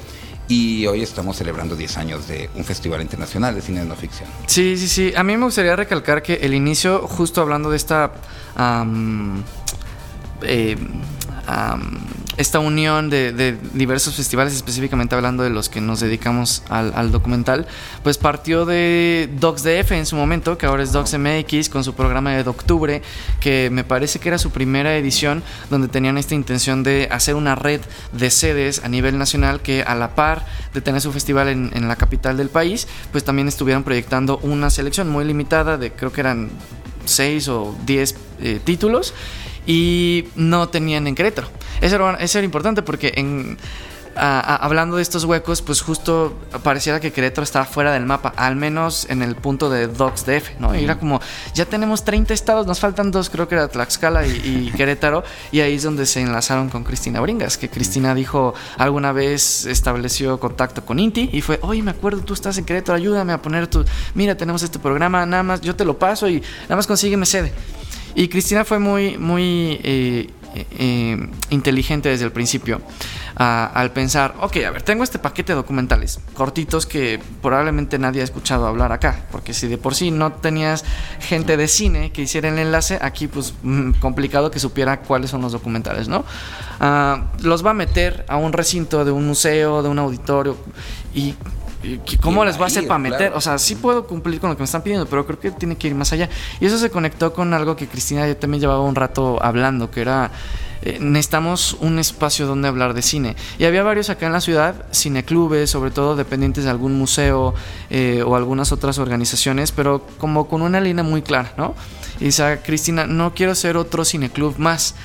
y 0.48 0.88
hoy 0.88 1.04
estamos 1.04 1.38
celebrando 1.38 1.76
10 1.76 1.98
años 1.98 2.28
de 2.28 2.50
un 2.56 2.66
festival 2.66 3.00
internacional 3.02 3.54
de 3.54 3.62
cine 3.62 3.82
de 3.82 3.86
no 3.86 3.96
ficción. 3.96 4.28
Sí, 4.48 4.76
sí, 4.76 4.88
sí. 4.88 5.14
A 5.16 5.24
mí 5.24 5.38
me 5.38 5.46
gustaría 5.46 5.76
recalcar 5.76 6.24
que 6.24 6.34
el 6.34 6.56
inicio, 6.56 7.08
justo 7.08 7.42
hablando 7.42 7.70
de 7.70 7.78
esta 7.78 8.12
eh, 10.42 10.76
esta 12.38 12.60
unión 12.60 13.10
de, 13.10 13.58
diversos 13.74 14.16
festivales, 14.16 14.54
específicamente 14.54 15.16
hablando 15.16 15.44
de 15.44 15.50
los 15.50 15.70
que 15.70 15.82
nos 15.82 16.00
dedicamos 16.00 16.64
al, 16.70 17.12
documental, 17.12 17.68
pues 18.04 18.18
partió 18.18 18.66
de 18.66 19.30
DocsDF 19.40 19.92
en 19.92 20.06
su 20.06 20.16
momento, 20.16 20.58
que 20.58 20.66
ahora 20.66 20.84
es 20.84 20.92
DocsMX, 20.92 21.70
con 21.70 21.84
su 21.84 21.94
programa 21.94 22.32
de 22.32 22.50
octubre, 22.50 23.02
que 23.40 23.70
me 23.72 23.84
parece 23.84 24.20
que 24.20 24.30
era 24.30 24.38
su 24.38 24.52
primera 24.52 24.96
edición, 24.96 25.44
donde 25.70 25.88
tenían 25.88 26.18
esta 26.18 26.36
intención 26.36 26.84
de 26.84 27.08
hacer 27.12 27.36
una 27.36 27.56
red 27.56 27.82
de 28.14 28.30
sedes 28.30 28.82
a 28.84 28.88
nivel 28.88 29.18
nacional 29.18 29.62
que 29.62 29.84
a 29.84 29.96
la 29.96 30.16
par 30.16 30.46
de 30.74 30.82
tener 30.82 31.02
su 31.02 31.12
festival 31.12 31.50
en, 31.50 31.88
la 31.88 31.96
capital 31.96 32.38
del 32.38 32.50
país, 32.50 32.88
pues 33.12 33.24
también 33.24 33.48
estuvieron 33.48 33.84
proyectando 33.84 34.38
una 34.44 34.70
selección 34.70 35.10
muy 35.10 35.26
limitada 35.26 35.78
de 35.78 35.92
creo 35.92 36.12
que 36.12 36.22
eran 36.22 36.50
seis 37.06 37.48
o 37.48 37.76
diez 37.86 38.16
eh, 38.40 38.60
títulos 38.64 39.14
y 39.66 40.26
no 40.36 40.70
tenían 40.70 41.08
en 41.08 41.16
Querétaro. 41.16 41.48
Eso 41.82 41.96
era, 41.96 42.16
eso 42.16 42.38
era 42.38 42.46
importante 42.46 42.82
porque 42.82 43.14
en, 43.16 43.58
hablando 44.16 44.98
de 44.98 45.02
estos 45.02 45.24
huecos, 45.24 45.62
pues 45.62 45.82
justo 45.82 46.38
pareciera 46.64 47.00
que 47.00 47.12
Querétaro 47.12 47.44
estaba 47.44 47.66
fuera 47.66 47.92
del 47.92 48.06
mapa, 48.06 48.34
al 48.36 48.56
menos 48.56 49.08
en 49.10 49.22
el 49.22 49.36
punto 49.36 49.70
de 49.70 49.88
DocsDF, 49.88 50.60
¿no? 50.60 50.78
Y 50.78 50.84
era 50.84 51.00
como, 51.00 51.22
ya 51.54 51.66
tenemos 51.66 52.04
30 52.04 52.34
estados, 52.34 52.68
nos 52.68 52.80
faltan 52.80 53.12
dos, 53.12 53.30
creo 53.30 53.48
que 53.48 53.56
era 53.56 53.68
Tlaxcala 53.68 54.26
y, 54.28 54.72
Querétaro, 54.78 55.24
y 55.52 55.62
ahí 55.62 55.76
es 55.76 55.84
donde 55.84 56.06
se 56.06 56.22
enlazaron 56.22 56.70
con 56.70 56.84
Cristina 56.84 57.22
Bringas, 57.22 57.58
que 57.58 57.70
Cristina 57.70 58.14
dijo, 58.14 58.54
alguna 58.78 59.12
vez 59.12 59.66
estableció 59.66 60.40
contacto 60.40 60.86
con 60.86 61.00
Inti 61.00 61.30
y 61.32 61.42
fue, 61.42 61.60
oye, 61.62 61.82
me 61.82 61.92
acuerdo, 61.92 62.22
tú 62.22 62.34
estás 62.34 62.58
en 62.58 62.66
Querétaro, 62.66 62.98
ayúdame 62.98 63.34
a 63.34 63.42
poner 63.42 63.68
tu, 63.68 63.86
mira, 64.14 64.36
tenemos 64.36 64.64
este 64.64 64.80
programa, 64.80 65.26
nada 65.26 65.44
más, 65.44 65.62
yo 65.62 65.76
te 65.76 65.86
lo 65.86 65.98
paso 65.98 66.28
y 66.28 66.42
nada 66.64 66.76
más 66.76 66.88
consígueme 66.88 67.26
sede. 67.26 67.54
Y 68.16 68.28
Cristina 68.28 68.66
fue 68.66 68.80
muy, 68.80 69.18
muy 69.18 69.80
eh, 69.84 70.28
eh, 70.54 71.30
inteligente 71.50 72.10
desde 72.10 72.26
el 72.26 72.32
principio 72.32 72.82
al 73.36 73.92
pensar, 73.92 74.36
ok, 74.40 74.58
a 74.58 74.72
ver, 74.72 74.82
tengo 74.84 75.04
este 75.04 75.18
paquete 75.18 75.54
de 75.54 75.56
documentales 75.56 76.20
cortitos 76.34 76.86
que 76.86 77.20
probablemente 77.42 77.98
nadie 77.98 78.22
ha 78.22 78.24
escuchado 78.24 78.68
hablar 78.68 78.92
acá, 78.92 79.26
porque 79.32 79.54
si 79.54 79.68
de 79.68 79.78
por 79.78 79.96
sí 79.96 80.12
no 80.12 80.34
tenías 80.34 80.84
gente 81.20 81.58
de 81.58 81.68
cine 81.68 82.12
que 82.12 82.24
hiciera 82.24 82.50
el 82.50 82.60
enlace, 82.60 83.00
aquí 83.02 83.28
pues 83.28 83.54
mm, 83.64 83.94
complicado 83.94 84.52
que 84.52 84.60
supiera 84.60 85.00
cuáles 85.00 85.32
son 85.32 85.42
los 85.42 85.54
documentales, 85.54 86.08
¿no? 86.08 86.26
Ah, 86.80 87.32
los 87.42 87.66
va 87.66 87.72
a 87.72 87.74
meter 87.74 88.26
a 88.28 88.38
un 88.38 88.54
recinto 88.54 89.06
de 89.06 89.12
un 89.12 89.26
museo, 89.26 89.82
de 89.82 89.90
un 89.90 89.98
auditorio 89.98 90.58
y 91.14 91.36
¿Cómo 92.22 92.46
les 92.46 92.60
va 92.60 92.66
a 92.66 92.68
hacer 92.68 92.88
para 92.88 93.00
meter? 93.00 93.34
O 93.34 93.42
sea, 93.42 93.58
sí 93.58 93.76
puedo 93.76 94.06
cumplir 94.06 94.40
con 94.40 94.50
lo 94.50 94.56
que 94.56 94.62
me 94.62 94.66
están 94.66 94.84
pidiendo, 94.84 95.08
pero 95.08 95.26
creo 95.26 95.40
que 95.40 95.52
tiene 95.52 95.76
que 95.76 95.88
ir 95.88 95.96
más 95.96 96.14
allá. 96.14 96.30
Y 96.60 96.66
eso 96.66 96.78
se 96.78 96.90
conectó 96.90 97.34
con 97.34 97.54
algo 97.54 97.76
que 97.76 97.88
Cristina 97.88 98.28
yo 98.28 98.38
también 98.38 98.62
llevaba 98.62 98.82
un 98.82 98.96
rato 98.96 99.42
hablando, 99.42 99.90
que 99.90 100.02
era 100.02 100.32
eh, 100.84 100.98
necesitamos 101.00 101.78
un 101.80 102.00
espacio 102.00 102.48
donde 102.48 102.68
hablar 102.68 102.94
de 102.94 103.02
cine. 103.02 103.36
Y 103.60 103.66
había 103.66 103.84
varios 103.84 104.10
acá 104.10 104.26
en 104.26 104.34
la 104.34 104.42
ciudad, 104.42 104.86
cineclubes, 104.92 105.70
sobre 105.70 105.92
todo 105.92 106.16
dependientes 106.16 106.64
de 106.64 106.72
algún 106.72 106.98
museo 106.98 107.54
eh, 107.90 108.24
o 108.26 108.36
algunas 108.36 108.72
otras 108.72 108.98
organizaciones, 108.98 109.72
pero 109.72 110.06
como 110.18 110.48
con 110.48 110.62
una 110.62 110.80
línea 110.80 111.04
muy 111.04 111.22
clara, 111.22 111.54
¿no? 111.58 111.76
Y 112.20 112.26
dice, 112.26 112.60
Cristina, 112.64 113.06
no 113.06 113.34
quiero 113.34 113.54
ser 113.54 113.78
otro 113.78 114.06
cineclub 114.06 114.58
más 114.58 114.96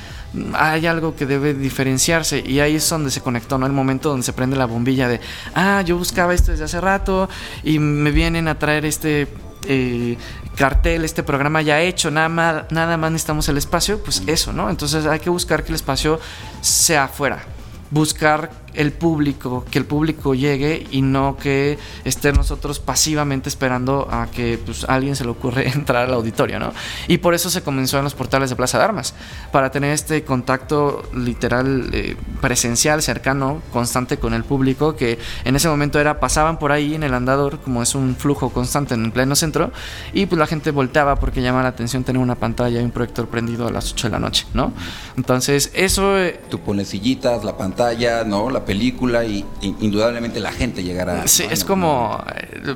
hay 0.54 0.86
algo 0.86 1.14
que 1.16 1.26
debe 1.26 1.54
diferenciarse 1.54 2.42
y 2.44 2.60
ahí 2.60 2.76
es 2.76 2.88
donde 2.88 3.10
se 3.10 3.20
conectó, 3.20 3.58
¿no? 3.58 3.66
El 3.66 3.72
momento 3.72 4.10
donde 4.10 4.24
se 4.24 4.32
prende 4.32 4.56
la 4.56 4.66
bombilla 4.66 5.08
de, 5.08 5.20
ah, 5.54 5.82
yo 5.82 5.96
buscaba 5.96 6.34
esto 6.34 6.50
desde 6.50 6.64
hace 6.64 6.80
rato 6.80 7.28
y 7.62 7.78
me 7.78 8.10
vienen 8.10 8.48
a 8.48 8.58
traer 8.58 8.84
este 8.84 9.28
eh, 9.68 10.16
cartel, 10.56 11.04
este 11.04 11.22
programa 11.22 11.62
ya 11.62 11.80
hecho, 11.80 12.10
nada 12.10 12.28
más, 12.28 12.64
nada 12.70 12.96
más 12.96 13.12
necesitamos 13.12 13.48
el 13.48 13.58
espacio, 13.58 14.02
pues 14.02 14.22
eso, 14.26 14.52
¿no? 14.52 14.70
Entonces 14.70 15.06
hay 15.06 15.20
que 15.20 15.30
buscar 15.30 15.62
que 15.62 15.70
el 15.70 15.76
espacio 15.76 16.20
sea 16.60 17.04
afuera, 17.04 17.42
buscar 17.90 18.50
el 18.76 18.92
público, 18.92 19.64
que 19.70 19.78
el 19.78 19.84
público 19.84 20.34
llegue 20.34 20.86
y 20.90 21.02
no 21.02 21.36
que 21.36 21.78
estén 22.04 22.34
nosotros 22.34 22.78
pasivamente 22.78 23.48
esperando 23.48 24.08
a 24.10 24.26
que 24.30 24.58
pues, 24.64 24.84
a 24.84 24.94
alguien 24.94 25.16
se 25.16 25.24
le 25.24 25.30
ocurre 25.30 25.68
entrar 25.74 26.06
al 26.06 26.14
auditorio, 26.14 26.58
¿no? 26.58 26.72
Y 27.08 27.18
por 27.18 27.34
eso 27.34 27.50
se 27.50 27.62
comenzó 27.62 27.98
en 27.98 28.04
los 28.04 28.14
portales 28.14 28.50
de 28.50 28.56
Plaza 28.56 28.78
de 28.78 28.84
Armas, 28.84 29.14
para 29.52 29.70
tener 29.70 29.92
este 29.92 30.24
contacto 30.24 31.02
literal, 31.14 31.90
eh, 31.92 32.16
presencial, 32.40 33.02
cercano, 33.02 33.62
constante 33.72 34.18
con 34.18 34.34
el 34.34 34.44
público, 34.44 34.96
que 34.96 35.18
en 35.44 35.56
ese 35.56 35.68
momento 35.68 35.98
era, 35.98 36.20
pasaban 36.20 36.58
por 36.58 36.72
ahí 36.72 36.94
en 36.94 37.02
el 37.02 37.14
andador, 37.14 37.58
como 37.60 37.82
es 37.82 37.94
un 37.94 38.16
flujo 38.16 38.50
constante 38.50 38.94
en 38.94 39.06
el 39.06 39.12
pleno 39.12 39.34
centro, 39.34 39.72
y 40.12 40.26
pues 40.26 40.38
la 40.38 40.46
gente 40.46 40.70
volteaba 40.70 41.16
porque 41.16 41.42
llama 41.42 41.62
la 41.62 41.68
atención 41.68 42.04
tener 42.04 42.20
una 42.20 42.34
pantalla 42.34 42.80
y 42.80 42.84
un 42.84 42.90
proyector 42.90 43.28
prendido 43.28 43.66
a 43.66 43.70
las 43.70 43.92
8 43.92 44.08
de 44.08 44.12
la 44.12 44.18
noche, 44.18 44.46
¿no? 44.54 44.72
Entonces, 45.16 45.70
eso... 45.74 46.18
Eh, 46.18 46.40
Tú 46.50 46.60
pones 46.60 46.88
sillitas, 46.88 47.44
la 47.44 47.56
pantalla, 47.56 48.24
¿no? 48.24 48.50
La 48.50 48.64
película 48.66 49.24
y, 49.24 49.44
indudablemente 49.62 50.40
la 50.40 50.52
gente 50.52 50.82
llegará. 50.82 51.26
Sí, 51.26 51.44
es 51.48 51.64
como... 51.64 52.22
Eh, 52.34 52.74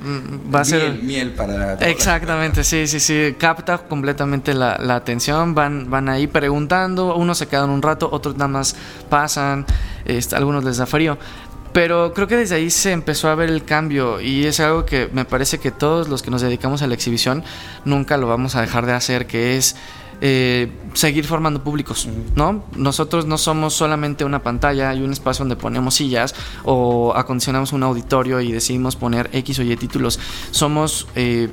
va 0.54 0.60
a 0.60 0.64
ser... 0.64 1.02
Miel 1.02 1.32
para... 1.32 1.74
Exactamente, 1.74 2.64
sí, 2.64 2.86
sí, 2.86 3.00
sí. 3.00 3.34
Capta 3.36 3.78
completamente 3.78 4.54
la, 4.54 4.76
atención, 4.94 5.54
van, 5.54 5.90
van 5.90 6.08
ahí 6.08 6.26
preguntando, 6.26 7.16
unos 7.16 7.38
se 7.38 7.48
quedan 7.48 7.70
un 7.70 7.82
rato, 7.82 8.08
otros 8.10 8.36
nada 8.36 8.48
más 8.48 8.76
pasan, 9.08 9.66
este, 10.04 10.36
algunos 10.36 10.64
les 10.64 10.78
da 10.78 10.86
frío. 10.86 11.18
Pero 11.72 12.12
creo 12.14 12.26
que 12.26 12.36
desde 12.36 12.56
ahí 12.56 12.70
se 12.70 12.90
empezó 12.90 13.28
a 13.28 13.34
ver 13.34 13.48
el 13.48 13.64
cambio 13.64 14.20
y 14.20 14.46
es 14.46 14.58
algo 14.58 14.84
que 14.84 15.08
me 15.12 15.24
parece 15.24 15.58
que 15.58 15.70
todos 15.70 16.08
los 16.08 16.22
que 16.22 16.30
nos 16.30 16.42
dedicamos 16.42 16.82
a 16.82 16.88
la 16.88 16.94
exhibición 16.94 17.44
nunca 17.84 18.16
lo 18.16 18.26
vamos 18.26 18.56
a 18.56 18.60
dejar 18.60 18.86
de 18.86 18.92
hacer, 18.92 19.26
que 19.26 19.56
es 19.56 19.76
eh, 20.20 20.70
seguir 20.94 21.24
formando 21.24 21.62
públicos, 21.64 22.08
¿no? 22.34 22.64
Nosotros 22.76 23.26
no 23.26 23.38
somos 23.38 23.74
solamente 23.74 24.24
una 24.24 24.42
pantalla 24.42 24.94
y 24.94 25.02
un 25.02 25.12
espacio 25.12 25.44
donde 25.44 25.56
ponemos 25.56 25.94
sillas 25.94 26.34
o 26.64 27.12
acondicionamos 27.14 27.72
un 27.72 27.82
auditorio 27.82 28.40
y 28.40 28.52
decidimos 28.52 28.96
poner 28.96 29.30
X 29.32 29.58
o 29.58 29.62
Y 29.62 29.76
títulos. 29.76 30.18
Somos 30.50 31.06
eh, 31.14 31.48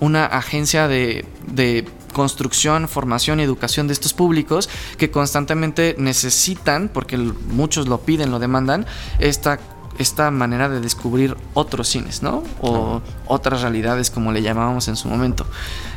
una 0.00 0.26
agencia 0.26 0.88
de, 0.88 1.24
de 1.46 1.86
construcción, 2.12 2.88
formación 2.88 3.40
y 3.40 3.42
educación 3.42 3.86
de 3.86 3.94
estos 3.94 4.12
públicos 4.12 4.68
que 4.98 5.10
constantemente 5.10 5.96
necesitan, 5.98 6.90
porque 6.92 7.16
muchos 7.16 7.88
lo 7.88 8.00
piden, 8.00 8.30
lo 8.30 8.38
demandan, 8.38 8.86
esta 9.18 9.58
esta 10.02 10.30
manera 10.30 10.68
de 10.68 10.80
descubrir 10.80 11.36
otros 11.54 11.88
cines, 11.88 12.22
¿no? 12.22 12.42
O 12.60 13.00
otras 13.26 13.62
realidades, 13.62 14.10
como 14.10 14.32
le 14.32 14.42
llamábamos 14.42 14.88
en 14.88 14.96
su 14.96 15.08
momento. 15.08 15.46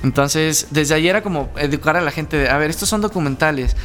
Entonces, 0.03 0.67
desde 0.71 0.95
ahí 0.95 1.07
era 1.07 1.21
como 1.21 1.49
educar 1.57 1.97
a 1.97 2.01
la 2.01 2.11
gente 2.11 2.37
de, 2.37 2.49
a 2.49 2.57
ver, 2.57 2.69
estos 2.69 2.87
son 2.87 3.01
documentales, 3.01 3.75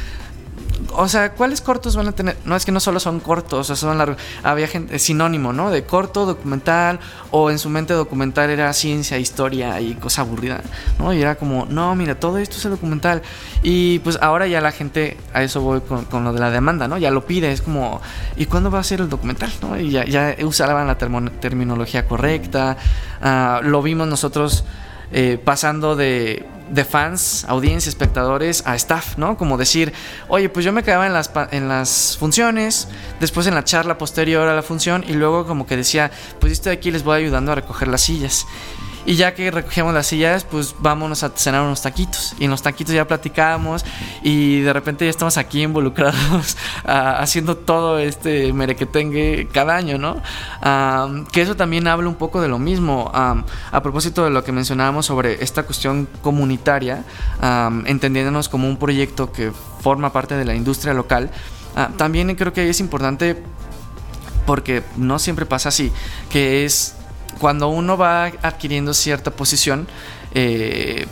o 0.93 1.07
sea, 1.07 1.33
¿cuáles 1.33 1.61
cortos 1.61 1.95
van 1.95 2.07
a 2.07 2.11
tener? 2.11 2.37
No 2.45 2.55
es 2.55 2.65
que 2.65 2.71
no 2.71 2.79
solo 2.79 2.99
son 2.99 3.19
cortos, 3.19 3.59
o 3.59 3.63
sea, 3.63 3.75
son 3.75 3.97
largos. 3.97 4.17
Había 4.43 4.67
gente, 4.67 4.99
sinónimo, 4.99 5.53
¿no? 5.53 5.71
De 5.71 5.83
corto, 5.83 6.25
documental, 6.25 6.99
o 7.31 7.51
en 7.51 7.59
su 7.59 7.69
mente 7.69 7.93
documental 7.93 8.49
era 8.49 8.71
ciencia, 8.73 9.17
historia 9.17 9.79
y 9.81 9.95
cosa 9.95 10.21
aburrida, 10.21 10.61
¿no? 10.99 11.13
Y 11.13 11.21
era 11.21 11.35
como, 11.35 11.65
no, 11.65 11.95
mira, 11.95 12.19
todo 12.19 12.37
esto 12.37 12.57
es 12.57 12.65
el 12.65 12.71
documental. 12.71 13.21
Y 13.63 13.99
pues 13.99 14.17
ahora 14.21 14.47
ya 14.47 14.61
la 14.61 14.71
gente, 14.71 15.17
a 15.33 15.43
eso 15.43 15.61
voy 15.61 15.81
con, 15.81 16.23
lo 16.23 16.33
de 16.33 16.39
la 16.39 16.51
demanda, 16.51 16.87
¿no? 16.87 16.97
Ya 16.97 17.11
lo 17.11 17.25
pide, 17.25 17.51
es 17.51 17.61
como, 17.61 18.01
¿y 18.35 18.45
cuándo 18.45 18.71
va 18.71 18.79
a 18.79 18.83
ser 18.83 19.01
el 19.01 19.09
documental? 19.09 19.51
Y 19.79 19.91
ya, 19.91 20.05
ya 20.05 20.35
usaban 20.43 20.87
la 20.87 20.97
terminología 20.97 22.07
correcta. 22.07 22.77
Ah, 23.21 23.61
lo 23.63 23.81
vimos 23.81 24.07
nosotros 24.07 24.63
eh, 25.11 25.39
pasando 25.43 25.95
de 25.95 26.45
de 26.71 26.85
fans, 26.85 27.45
audiencia, 27.47 27.89
espectadores 27.89 28.63
a 28.65 28.75
staff, 28.75 29.17
¿no? 29.17 29.37
Como 29.37 29.57
decir, 29.57 29.93
oye, 30.27 30.49
pues 30.49 30.65
yo 30.65 30.71
me 30.71 30.83
quedaba 30.83 31.05
en 31.05 31.13
las, 31.13 31.31
en 31.51 31.67
las 31.67 32.17
funciones, 32.17 32.87
después 33.19 33.47
en 33.47 33.55
la 33.55 33.63
charla 33.63 33.97
posterior 33.97 34.47
a 34.47 34.55
la 34.55 34.63
función 34.63 35.03
y 35.07 35.13
luego 35.13 35.45
como 35.45 35.67
que 35.67 35.77
decía, 35.77 36.11
pues 36.39 36.53
estoy 36.53 36.73
aquí, 36.73 36.91
les 36.91 37.03
voy 37.03 37.19
ayudando 37.19 37.51
a 37.51 37.55
recoger 37.55 37.87
las 37.87 38.01
sillas. 38.01 38.45
Y 39.05 39.15
ya 39.15 39.33
que 39.33 39.49
recogíamos 39.49 39.93
las 39.93 40.07
sillas, 40.07 40.43
pues 40.43 40.75
vámonos 40.79 41.23
a 41.23 41.29
cenar 41.29 41.61
unos 41.63 41.81
taquitos. 41.81 42.35
Y 42.39 42.45
en 42.45 42.51
los 42.51 42.61
taquitos 42.61 42.93
ya 42.93 43.07
platicábamos 43.07 43.83
y 44.21 44.61
de 44.61 44.73
repente 44.73 45.05
ya 45.05 45.09
estamos 45.09 45.37
aquí 45.37 45.63
involucrados 45.63 46.57
haciendo 46.83 47.57
todo 47.57 47.99
este 47.99 48.53
merequetengue 48.53 49.47
cada 49.51 49.75
año, 49.75 49.97
¿no? 49.97 50.21
que 51.31 51.41
eso 51.41 51.55
también 51.55 51.87
habla 51.87 52.07
un 52.07 52.15
poco 52.15 52.41
de 52.41 52.47
lo 52.47 52.59
mismo. 52.59 53.11
a 53.13 53.81
propósito 53.81 54.23
de 54.23 54.29
lo 54.29 54.43
que 54.43 54.51
mencionábamos 54.51 55.05
sobre 55.05 55.43
esta 55.43 55.63
cuestión 55.63 56.07
comunitaria, 56.21 57.03
entendiéndonos 57.85 58.49
como 58.49 58.67
un 58.67 58.77
proyecto 58.77 59.31
que 59.31 59.51
forma 59.81 60.13
parte 60.13 60.35
de 60.35 60.45
la 60.45 60.55
industria 60.55 60.93
local, 60.93 61.31
ah, 61.75 61.89
también 61.97 62.35
creo 62.35 62.53
que 62.53 62.69
es 62.69 62.79
importante 62.79 63.41
porque 64.45 64.83
no 64.97 65.19
siempre 65.19 65.45
pasa 65.45 65.69
así, 65.69 65.91
que 66.29 66.65
es 66.65 66.95
cuando 67.41 67.69
uno 67.69 67.97
va 67.97 68.25
adquiriendo 68.43 68.93
cierta 68.93 69.31
posición, 69.31 69.87
eh, 70.35 71.07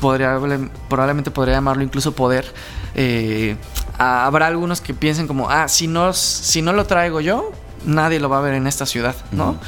podría, 0.00 0.40
probablemente 0.88 1.30
podría 1.30 1.56
llamarlo 1.56 1.82
incluso 1.82 2.12
poder. 2.12 2.50
Eh, 2.94 3.56
habrá 3.98 4.46
algunos 4.46 4.80
que 4.80 4.94
piensen 4.94 5.26
como, 5.26 5.50
ah, 5.50 5.68
si 5.68 5.86
no, 5.86 6.14
si 6.14 6.62
no 6.62 6.72
lo 6.72 6.86
traigo 6.86 7.20
yo, 7.20 7.52
nadie 7.84 8.18
lo 8.18 8.30
va 8.30 8.38
a 8.38 8.40
ver 8.40 8.54
en 8.54 8.66
esta 8.66 8.86
ciudad, 8.86 9.14
¿no? 9.30 9.58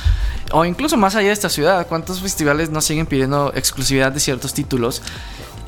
O 0.52 0.64
incluso 0.64 0.96
más 0.96 1.14
allá 1.16 1.26
de 1.26 1.34
esta 1.34 1.50
ciudad, 1.50 1.86
¿cuántos 1.86 2.22
festivales 2.22 2.70
no 2.70 2.80
siguen 2.80 3.04
pidiendo 3.04 3.52
exclusividad 3.54 4.10
de 4.10 4.20
ciertos 4.20 4.54
títulos? 4.54 5.02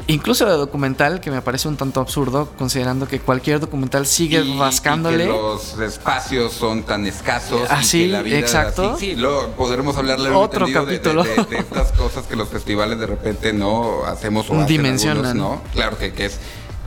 Incluso 0.08 0.46
de 0.46 0.52
documental, 0.52 1.20
que 1.20 1.30
me 1.30 1.40
parece 1.42 1.68
un 1.68 1.76
tanto 1.76 2.00
absurdo, 2.00 2.48
considerando 2.58 3.06
que 3.06 3.20
cualquier 3.20 3.60
documental 3.60 4.06
sigue 4.06 4.42
rascándole. 4.58 5.24
Y 5.24 5.26
que 5.26 5.32
los 5.32 5.78
espacios 5.78 6.52
son 6.52 6.82
tan 6.82 7.06
escasos. 7.06 7.70
Así, 7.70 8.02
y 8.02 8.08
la 8.08 8.22
vida 8.22 8.38
exacto. 8.38 8.96
sí, 8.98 9.14
lo, 9.14 9.50
podremos 9.52 9.96
hablarle 9.96 10.30
otro 10.30 10.66
capítulo 10.72 11.22
de, 11.22 11.58
estas 11.58 11.92
cosas 11.92 12.26
que 12.26 12.36
los 12.36 12.48
festivales 12.48 12.98
de 12.98 13.06
repente 13.06 13.52
no 13.52 14.04
hacemos 14.04 14.50
o 14.50 14.64
dimensionan, 14.64 15.36
¿no? 15.36 15.62
Claro 15.72 15.96
que, 15.98 16.12
que 16.12 16.26
es 16.26 16.38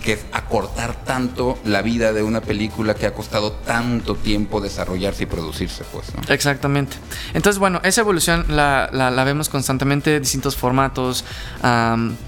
que 0.02 0.14
es 0.14 0.26
acortar 0.32 0.96
tanto 1.06 1.58
la 1.64 1.82
vida 1.82 2.14
de 2.14 2.24
una 2.24 2.42
película 2.42 2.94
que 2.94 3.06
ha 3.06 3.14
costado 3.14 3.52
tanto 3.52 4.16
tiempo 4.16 4.60
desarrollarse 4.62 5.24
y 5.24 5.26
producirse, 5.28 5.84
pues, 5.92 6.08
¿no? 6.16 6.34
Exactamente. 6.34 6.98
Entonces, 7.34 7.60
bueno, 7.60 7.80
esa 7.84 8.02
evolución 8.02 8.46
la, 8.50 8.90
la, 8.92 9.24
vemos 9.24 9.50
constantemente, 9.50 10.20
distintos 10.20 10.56
formatos, 10.56 11.24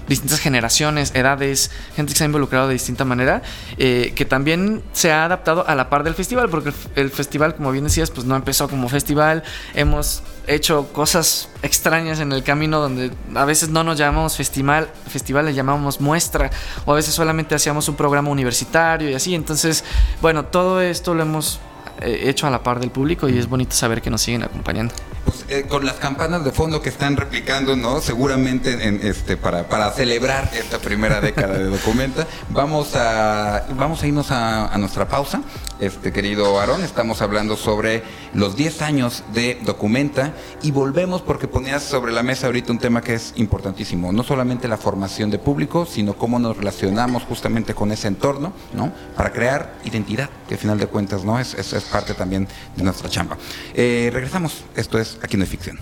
distintas 0.08 0.40
generaciones, 0.40 1.12
edades, 1.14 1.70
gente 1.96 2.12
que 2.12 2.18
se 2.18 2.24
ha 2.24 2.26
involucrado 2.26 2.68
de 2.68 2.74
distinta 2.74 3.04
manera, 3.04 3.42
eh, 3.76 4.12
que 4.14 4.24
también 4.24 4.82
se 4.92 5.12
ha 5.12 5.24
adaptado 5.24 5.66
a 5.66 5.74
la 5.74 5.90
par 5.90 6.04
del 6.04 6.14
festival, 6.14 6.48
porque 6.48 6.72
el 6.94 7.10
festival, 7.10 7.54
como 7.56 7.72
bien 7.72 7.84
decías, 7.84 8.10
pues 8.10 8.26
no 8.26 8.36
empezó 8.36 8.68
como 8.68 8.88
festival, 8.88 9.42
hemos 9.74 10.22
hecho 10.46 10.92
cosas 10.92 11.48
extrañas 11.62 12.20
en 12.20 12.32
el 12.32 12.42
camino 12.42 12.80
donde 12.80 13.10
a 13.34 13.44
veces 13.44 13.70
no 13.70 13.84
nos 13.84 13.98
llamamos 13.98 14.36
festival, 14.36 14.88
festival 15.08 15.46
le 15.46 15.54
llamamos 15.54 16.00
muestra 16.00 16.50
o 16.84 16.92
a 16.92 16.96
veces 16.96 17.14
solamente 17.14 17.54
hacíamos 17.64 17.88
un 17.88 17.96
programa 17.96 18.28
universitario 18.28 19.08
y 19.08 19.14
así. 19.14 19.34
Entonces, 19.34 19.84
bueno, 20.20 20.44
todo 20.44 20.82
esto 20.82 21.14
lo 21.14 21.22
hemos 21.22 21.60
eh, 22.02 22.24
hecho 22.28 22.46
a 22.46 22.50
la 22.50 22.62
par 22.62 22.78
del 22.78 22.90
público 22.90 23.26
y 23.26 23.38
es 23.38 23.48
bonito 23.48 23.74
saber 23.74 24.02
que 24.02 24.10
nos 24.10 24.20
siguen 24.20 24.42
acompañando. 24.42 24.92
Pues, 25.24 25.46
eh, 25.48 25.64
con 25.66 25.86
las 25.86 25.94
campanas 25.94 26.44
de 26.44 26.52
fondo 26.52 26.82
que 26.82 26.90
están 26.90 27.16
replicando, 27.16 27.74
¿no? 27.74 28.02
Seguramente 28.02 28.86
en, 28.86 29.00
este, 29.02 29.38
para, 29.38 29.66
para 29.66 29.90
celebrar 29.92 30.50
esta 30.52 30.78
primera 30.78 31.22
década 31.22 31.56
de 31.56 31.64
Documenta, 31.64 32.26
vamos 32.50 32.94
a, 32.96 33.64
vamos 33.74 34.02
a 34.02 34.06
irnos 34.06 34.30
a, 34.30 34.66
a 34.66 34.76
nuestra 34.76 35.08
pausa 35.08 35.40
este 35.86 36.12
querido 36.12 36.58
Aarón. 36.58 36.82
Estamos 36.82 37.22
hablando 37.22 37.56
sobre 37.56 38.02
los 38.32 38.56
10 38.56 38.82
años 38.82 39.24
de 39.32 39.60
Documenta 39.64 40.34
y 40.62 40.70
volvemos 40.70 41.22
porque 41.22 41.48
ponías 41.48 41.82
sobre 41.82 42.12
la 42.12 42.22
mesa 42.22 42.46
ahorita 42.46 42.72
un 42.72 42.78
tema 42.78 43.02
que 43.02 43.14
es 43.14 43.32
importantísimo. 43.36 44.12
No 44.12 44.22
solamente 44.22 44.68
la 44.68 44.76
formación 44.76 45.30
de 45.30 45.38
público, 45.38 45.86
sino 45.86 46.14
cómo 46.14 46.38
nos 46.38 46.56
relacionamos 46.56 47.24
justamente 47.24 47.74
con 47.74 47.92
ese 47.92 48.08
entorno, 48.08 48.52
¿no? 48.72 48.92
Para 49.16 49.32
crear 49.32 49.74
identidad, 49.84 50.30
que 50.48 50.54
al 50.54 50.60
final 50.60 50.78
de 50.78 50.86
cuentas, 50.86 51.24
¿no? 51.24 51.38
Es, 51.38 51.54
parte 51.90 52.14
también 52.14 52.48
de 52.76 52.82
nuestra 52.82 53.08
chamba. 53.08 53.36
Eh, 53.74 54.10
regresamos. 54.12 54.64
Esto 54.74 54.98
es 54.98 55.18
Aquí 55.22 55.36
no 55.36 55.44
hay 55.44 55.48
ficción. 55.48 55.78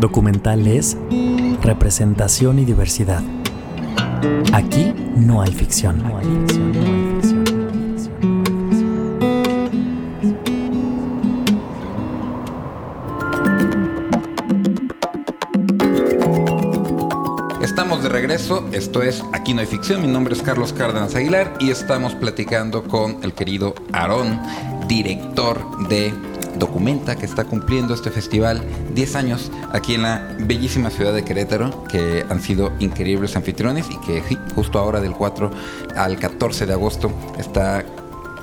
Documental 0.00 0.66
es 0.66 0.96
representación 1.62 2.58
y 2.58 2.64
diversidad. 2.64 3.22
Aquí 4.52 4.94
no 5.16 5.42
hay 5.42 5.52
ficción. 5.52 6.02
Estamos 17.60 18.02
de 18.02 18.08
regreso, 18.08 18.68
esto 18.72 19.02
es 19.02 19.22
Aquí 19.32 19.54
no 19.54 19.60
hay 19.60 19.66
ficción, 19.66 20.00
mi 20.02 20.08
nombre 20.08 20.34
es 20.34 20.42
Carlos 20.42 20.72
Cárdenas 20.72 21.14
Aguilar 21.14 21.54
y 21.60 21.70
estamos 21.70 22.14
platicando 22.14 22.82
con 22.84 23.22
el 23.22 23.32
querido 23.32 23.74
Aarón, 23.92 24.40
director 24.88 25.88
de 25.88 26.12
Documenta, 26.58 27.16
que 27.16 27.26
está 27.26 27.44
cumpliendo 27.44 27.94
este 27.94 28.10
festival 28.10 28.62
10 28.94 29.16
años 29.16 29.50
aquí 29.72 29.94
en 29.94 30.02
la 30.02 30.36
bellísima 30.38 30.90
ciudad 30.90 31.12
de 31.12 31.24
Querétaro, 31.24 31.84
que 31.84 32.24
han 32.28 32.40
sido 32.40 32.72
increíbles 32.78 33.36
anfitriones 33.36 33.86
y 33.90 33.98
que 33.98 34.22
justo 34.54 34.78
ahora 34.78 35.00
del 35.00 35.12
4 35.12 35.50
al 35.96 36.18
14 36.18 36.66
de 36.66 36.72
agosto 36.72 37.10
está 37.38 37.84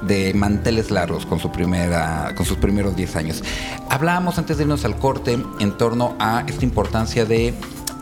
de 0.08 0.34
manteles 0.34 0.92
largos 0.92 1.26
con, 1.26 1.40
su 1.40 1.52
primera, 1.52 2.34
con 2.36 2.46
sus 2.46 2.58
primeros 2.58 2.96
10 2.96 3.16
años. 3.16 3.44
Hablábamos 3.90 4.38
antes 4.38 4.58
de 4.58 4.64
irnos 4.64 4.86
al 4.86 4.98
corte 4.98 5.40
en 5.60 5.78
torno 5.78 6.16
a 6.20 6.44
esta 6.48 6.66
importancia 6.66 7.26
de 7.26 7.54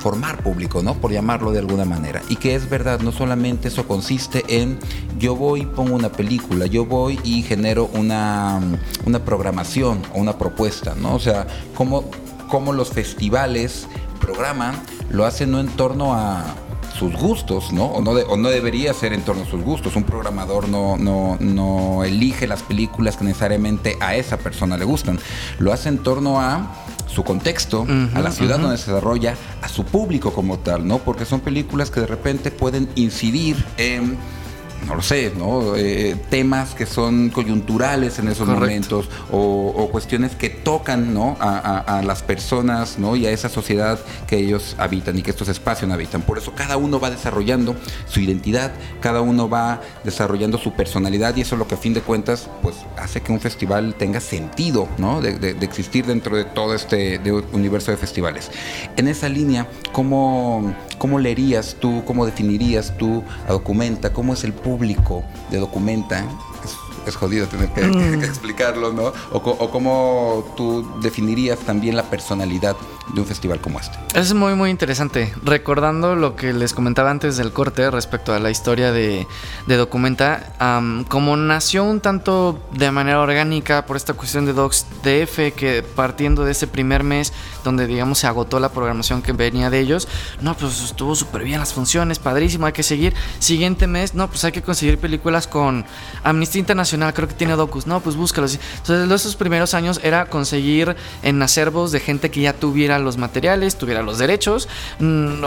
formar 0.01 0.43
público, 0.43 0.81
¿no? 0.81 0.95
Por 0.95 1.11
llamarlo 1.11 1.51
de 1.51 1.59
alguna 1.59 1.85
manera. 1.85 2.21
Y 2.27 2.35
que 2.37 2.55
es 2.55 2.69
verdad, 2.69 2.99
no 3.01 3.11
solamente 3.11 3.67
eso 3.67 3.87
consiste 3.87 4.43
en 4.47 4.79
yo 5.19 5.35
voy, 5.35 5.65
pongo 5.65 5.95
una 5.95 6.11
película, 6.11 6.65
yo 6.65 6.85
voy 6.85 7.19
y 7.23 7.43
genero 7.43 7.89
una, 7.93 8.59
una 9.05 9.23
programación 9.23 10.01
o 10.13 10.19
una 10.19 10.37
propuesta, 10.37 10.95
¿no? 10.95 11.13
O 11.15 11.19
sea, 11.19 11.45
cómo, 11.75 12.09
cómo 12.49 12.73
los 12.73 12.89
festivales 12.89 13.87
programan, 14.19 14.81
lo 15.09 15.25
hacen 15.25 15.51
no 15.51 15.59
en 15.59 15.67
torno 15.67 16.13
a 16.15 16.45
sus 16.97 17.15
gustos, 17.15 17.71
¿no? 17.71 17.85
O 17.85 18.01
no, 18.01 18.11
o 18.11 18.37
no 18.37 18.49
debería 18.49 18.93
ser 18.93 19.13
en 19.13 19.21
torno 19.21 19.43
a 19.43 19.45
sus 19.45 19.63
gustos. 19.63 19.95
Un 19.95 20.03
programador 20.03 20.67
no, 20.67 20.97
no, 20.97 21.37
no 21.39 22.03
elige 22.03 22.47
las 22.47 22.63
películas 22.63 23.17
que 23.17 23.23
necesariamente 23.23 23.97
a 23.99 24.15
esa 24.15 24.37
persona 24.37 24.77
le 24.77 24.85
gustan. 24.85 25.19
Lo 25.59 25.71
hace 25.71 25.89
en 25.89 25.99
torno 25.99 26.41
a 26.41 26.71
su 27.13 27.23
contexto, 27.23 27.85
a 28.13 28.19
la 28.21 28.31
ciudad 28.31 28.59
donde 28.59 28.77
se 28.77 28.91
desarrolla, 28.91 29.35
a 29.61 29.67
su 29.67 29.83
público 29.83 30.33
como 30.33 30.59
tal, 30.59 30.87
¿no? 30.87 30.99
Porque 30.99 31.25
son 31.25 31.41
películas 31.41 31.91
que 31.91 31.99
de 31.99 32.07
repente 32.07 32.51
pueden 32.51 32.89
incidir 32.95 33.63
en 33.77 34.17
no 34.87 34.95
lo 34.95 35.01
sé, 35.01 35.31
¿no? 35.37 35.75
Eh, 35.75 36.15
temas 36.29 36.73
que 36.73 36.85
son 36.85 37.29
coyunturales 37.29 38.19
en 38.19 38.27
esos 38.27 38.47
momentos 38.47 39.09
o, 39.31 39.89
cuestiones 39.91 40.35
que 40.35 40.49
tocan 40.49 41.13
¿no? 41.13 41.37
A, 41.39 42.01
las 42.05 42.23
personas 42.23 42.97
¿no? 42.97 43.15
y 43.15 43.25
a 43.25 43.31
esa 43.31 43.49
sociedad 43.49 43.99
que 44.27 44.37
ellos 44.37 44.75
habitan 44.77 45.17
y 45.17 45.21
que 45.21 45.31
estos 45.31 45.49
espacios 45.49 45.91
habitan. 45.91 46.21
Por 46.21 46.37
eso 46.37 46.53
cada 46.55 46.77
uno 46.77 46.99
va 46.99 47.09
desarrollando 47.09 47.75
su 48.07 48.19
identidad, 48.19 48.71
cada 49.01 49.21
uno 49.21 49.49
va 49.49 49.81
desarrollando 50.03 50.57
su 50.57 50.73
personalidad 50.73 51.35
y 51.35 51.41
eso 51.41 51.55
es 51.55 51.59
lo 51.59 51.67
que 51.67 51.75
a 51.75 51.77
fin 51.77 51.93
de 51.93 52.01
cuentas 52.01 52.49
pues, 52.61 52.75
hace 52.97 53.21
que 53.21 53.31
un 53.31 53.39
festival 53.39 53.95
tenga 53.95 54.19
sentido 54.19 54.87
¿no? 54.97 55.21
de, 55.21 55.51
existir 55.61 56.05
dentro 56.05 56.37
de 56.37 56.45
todo 56.45 56.73
este 56.73 57.19
universo 57.51 57.91
de 57.91 57.97
festivales. 57.97 58.51
En 58.97 59.07
esa 59.07 59.29
línea, 59.29 59.67
¿cómo, 59.91 60.73
¿cómo 61.01 61.17
leerías 61.17 61.77
tú, 61.79 62.03
cómo 62.05 62.27
definirías 62.27 62.95
tú 62.95 63.23
a 63.47 63.53
Documenta? 63.53 64.13
¿Cómo 64.13 64.33
es 64.33 64.43
el 64.43 64.53
público? 64.53 65.23
de 65.49 65.57
Documenta, 65.57 66.23
es, 67.07 67.15
jodido 67.15 67.47
tener 67.47 67.69
que, 67.69 67.81
mm. 67.81 68.23
explicarlo, 68.23 68.93
¿no? 68.93 69.11
O, 69.31 69.37
o, 69.37 69.71
cómo 69.71 70.53
tú 70.55 70.87
definirías 71.01 71.57
también 71.57 71.95
la 71.95 72.03
personalidad 72.03 72.75
de 73.13 73.21
un 73.21 73.27
festival 73.27 73.59
como 73.59 73.79
este. 73.79 73.97
Es 74.13 74.33
muy, 74.33 74.55
muy 74.55 74.69
interesante. 74.69 75.33
Recordando 75.43 76.15
lo 76.15 76.35
que 76.35 76.53
les 76.53 76.73
comentaba 76.73 77.11
antes 77.11 77.37
del 77.37 77.51
corte 77.51 77.89
respecto 77.89 78.33
a 78.33 78.39
la 78.39 78.51
historia 78.51 78.91
de, 78.91 79.27
Documenta, 79.67 80.53
como 81.07 81.35
nació 81.37 81.83
un 81.83 82.01
tanto 82.01 82.61
de 82.73 82.91
manera 82.91 83.19
orgánica 83.19 83.85
por 83.85 83.97
esta 83.97 84.13
cuestión 84.13 84.45
de 84.45 84.53
Docs 84.53 84.85
DF, 85.03 85.55
que 85.55 85.83
partiendo 85.95 86.45
de 86.45 86.51
ese 86.51 86.67
primer 86.67 87.03
mes 87.03 87.33
donde, 87.63 87.87
digamos, 87.87 88.19
se 88.19 88.27
agotó 88.27 88.59
la 88.59 88.69
programación 88.69 89.21
que 89.21 89.33
venía 89.33 89.69
de 89.69 89.79
ellos, 89.79 90.07
no, 90.41 90.55
pues 90.55 90.81
estuvo 90.83 91.15
súper 91.15 91.43
bien 91.43 91.59
las 91.59 91.73
funciones, 91.73 92.19
padrísimo, 92.19 92.65
hay 92.65 92.73
que 92.73 92.83
seguir. 92.83 93.13
Siguiente 93.39 93.87
mes, 93.87 94.13
no, 94.13 94.27
pues 94.27 94.43
hay 94.43 94.51
que 94.51 94.61
conseguir 94.61 94.97
películas 94.97 95.47
con 95.47 95.85
Amnistía 96.23 96.59
Internacional, 96.59 97.13
creo 97.13 97.27
que 97.27 97.33
tiene 97.33 97.53
docus, 97.53 97.87
no, 97.87 97.99
pues 97.99 98.15
búscalos. 98.15 98.59
Entonces, 98.77 99.11
esos 99.11 99.35
primeros 99.35 99.73
años 99.73 99.99
era 100.03 100.25
conseguir 100.25 100.95
en 101.23 101.41
acervos 101.41 101.91
de 101.91 101.99
gente 101.99 102.31
que 102.31 102.41
ya 102.41 102.53
tuviera 102.53 102.99
los 102.99 103.17
materiales, 103.17 103.77
tuviera 103.77 104.01
los 104.01 104.17
derechos, 104.17 104.67
mm, 104.99 105.43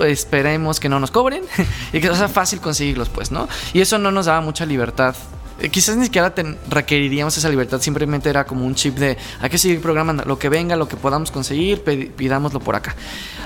esperemos 0.00 0.80
que 0.80 0.88
no 0.88 1.00
nos 1.00 1.10
cobren 1.10 1.42
y 1.92 2.00
que 2.00 2.14
sea 2.14 2.28
fácil 2.28 2.60
conseguirlos, 2.60 3.08
pues, 3.08 3.30
¿no? 3.30 3.48
Y 3.72 3.80
eso 3.80 3.98
no 3.98 4.10
nos 4.10 4.26
daba 4.26 4.40
mucha 4.40 4.66
libertad 4.66 5.14
eh, 5.60 5.68
quizás 5.68 5.96
ni 5.96 6.04
siquiera 6.04 6.32
requeriríamos 6.68 7.36
esa 7.36 7.48
libertad, 7.48 7.80
simplemente 7.80 8.28
era 8.28 8.44
como 8.44 8.66
un 8.66 8.74
chip 8.74 8.96
de 8.96 9.16
hay 9.40 9.50
que 9.50 9.58
seguir 9.58 9.80
programando 9.80 10.24
lo 10.24 10.38
que 10.38 10.48
venga, 10.48 10.76
lo 10.76 10.88
que 10.88 10.96
podamos 10.96 11.30
conseguir, 11.30 11.82
pidámoslo 11.82 12.60
por 12.60 12.74
acá. 12.74 12.94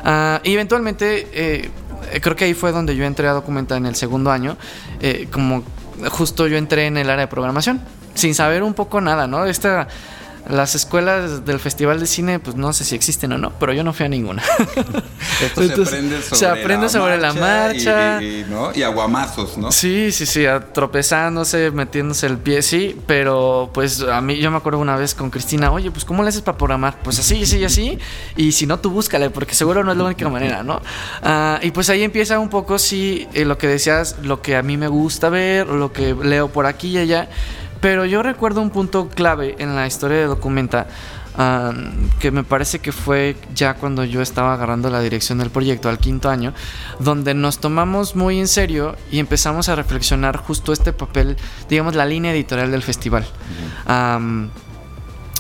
Ah, 0.04 0.40
eventualmente, 0.44 1.28
eh, 1.32 1.70
creo 2.20 2.36
que 2.36 2.44
ahí 2.44 2.54
fue 2.54 2.72
donde 2.72 2.96
yo 2.96 3.04
entré 3.04 3.28
a 3.28 3.32
documentar 3.32 3.78
en 3.78 3.86
el 3.86 3.94
segundo 3.94 4.30
año, 4.30 4.56
eh, 5.00 5.28
como 5.30 5.62
justo 6.10 6.46
yo 6.46 6.56
entré 6.56 6.86
en 6.86 6.96
el 6.96 7.10
área 7.10 7.26
de 7.26 7.28
programación, 7.28 7.80
sin 8.14 8.34
saber 8.34 8.62
un 8.62 8.74
poco 8.74 9.00
nada, 9.00 9.26
¿no? 9.26 9.44
Esta 9.44 9.88
las 10.48 10.74
escuelas 10.74 11.44
del 11.44 11.58
Festival 11.60 12.00
de 12.00 12.06
Cine, 12.06 12.38
pues 12.38 12.56
no 12.56 12.72
sé 12.72 12.84
si 12.84 12.94
existen 12.94 13.32
o 13.32 13.38
no, 13.38 13.52
pero 13.58 13.72
yo 13.72 13.84
no 13.84 13.92
fui 13.92 14.06
a 14.06 14.08
ninguna. 14.08 14.42
Esto 15.40 15.84
se 15.84 15.96
aprende 15.96 16.22
sobre, 16.22 16.38
se 16.38 16.46
aprende 16.46 16.86
la, 16.86 16.88
sobre 16.88 17.18
marcha 17.18 17.34
la 17.34 17.40
marcha. 17.40 18.22
Y, 18.22 18.46
¿no? 18.48 18.70
y, 18.74 18.82
aguamazos, 18.82 19.58
¿no? 19.58 19.70
Sí, 19.72 20.10
sí, 20.12 20.26
sí, 20.26 20.44
tropezándose, 20.72 21.70
metiéndose 21.70 22.26
el 22.26 22.38
pie, 22.38 22.62
sí, 22.62 22.96
pero 23.06 23.70
pues 23.74 24.02
a 24.02 24.20
mí 24.20 24.38
yo 24.38 24.50
me 24.50 24.56
acuerdo 24.56 24.78
una 24.78 24.96
vez 24.96 25.14
con 25.14 25.30
Cristina, 25.30 25.70
oye, 25.70 25.90
pues 25.90 26.04
¿cómo 26.04 26.22
le 26.22 26.30
haces 26.30 26.42
para 26.42 26.56
programar? 26.56 26.98
Pues 27.02 27.18
así, 27.18 27.42
así, 27.42 27.64
así, 27.64 27.98
y 28.36 28.52
si 28.52 28.66
no, 28.66 28.78
tú 28.78 28.90
búscale, 28.90 29.30
porque 29.30 29.54
seguro 29.54 29.84
no 29.84 29.92
es 29.92 29.98
la 29.98 30.04
única 30.04 30.28
manera, 30.30 30.62
¿no? 30.62 30.80
Ah, 31.22 31.60
y 31.62 31.70
pues 31.70 31.90
ahí 31.90 32.02
empieza 32.02 32.38
un 32.38 32.48
poco, 32.48 32.78
sí, 32.78 33.28
eh, 33.34 33.44
lo 33.44 33.58
que 33.58 33.66
decías, 33.66 34.16
lo 34.22 34.40
que 34.42 34.56
a 34.56 34.62
mí 34.62 34.76
me 34.76 34.88
gusta 34.88 35.28
ver, 35.28 35.66
lo 35.66 35.92
que 35.92 36.14
leo 36.14 36.48
por 36.48 36.66
aquí 36.66 36.88
y 36.88 36.98
allá. 36.98 37.28
Pero 37.80 38.04
yo 38.04 38.22
recuerdo 38.22 38.60
un 38.60 38.70
punto 38.70 39.08
clave 39.08 39.56
en 39.58 39.74
la 39.76 39.86
historia 39.86 40.18
de 40.18 40.24
Documenta, 40.24 40.86
que 42.18 42.30
me 42.32 42.42
parece 42.42 42.80
que 42.80 42.90
fue 42.90 43.36
ya 43.54 43.74
cuando 43.74 44.04
yo 44.04 44.20
estaba 44.22 44.54
agarrando 44.54 44.90
la 44.90 45.00
dirección 45.00 45.38
del 45.38 45.50
proyecto 45.50 45.88
al 45.88 45.98
quinto 45.98 46.28
año, 46.28 46.52
donde 46.98 47.34
nos 47.34 47.58
tomamos 47.58 48.16
muy 48.16 48.40
en 48.40 48.48
serio 48.48 48.96
y 49.12 49.20
empezamos 49.20 49.68
a 49.68 49.76
reflexionar 49.76 50.36
justo 50.36 50.72
este 50.72 50.92
papel, 50.92 51.36
digamos, 51.68 51.94
la 51.94 52.06
línea 52.06 52.32
editorial 52.32 52.70
del 52.70 52.82
festival. 52.82 53.24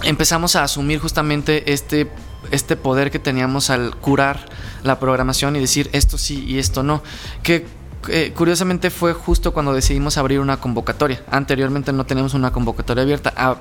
empezamos 0.04 0.54
a 0.54 0.62
asumir 0.62 1.00
justamente 1.00 1.72
este 1.72 2.08
este 2.50 2.76
poder 2.76 3.10
que 3.10 3.18
teníamos 3.18 3.70
al 3.70 3.96
curar 3.96 4.46
la 4.82 4.98
programación 4.98 5.56
y 5.56 5.60
decir 5.60 5.90
esto 5.92 6.18
sí 6.18 6.44
y 6.46 6.58
esto 6.58 6.82
no. 6.82 7.02
Que 7.42 7.66
eh, 8.08 8.32
curiosamente 8.34 8.90
fue 8.90 9.12
justo 9.12 9.52
cuando 9.52 9.72
decidimos 9.72 10.16
abrir 10.18 10.40
una 10.40 10.58
convocatoria. 10.58 11.22
Anteriormente 11.30 11.92
no 11.92 12.06
teníamos 12.06 12.34
una 12.34 12.52
convocatoria 12.52 13.02
abierta. 13.02 13.32
Ah, 13.36 13.56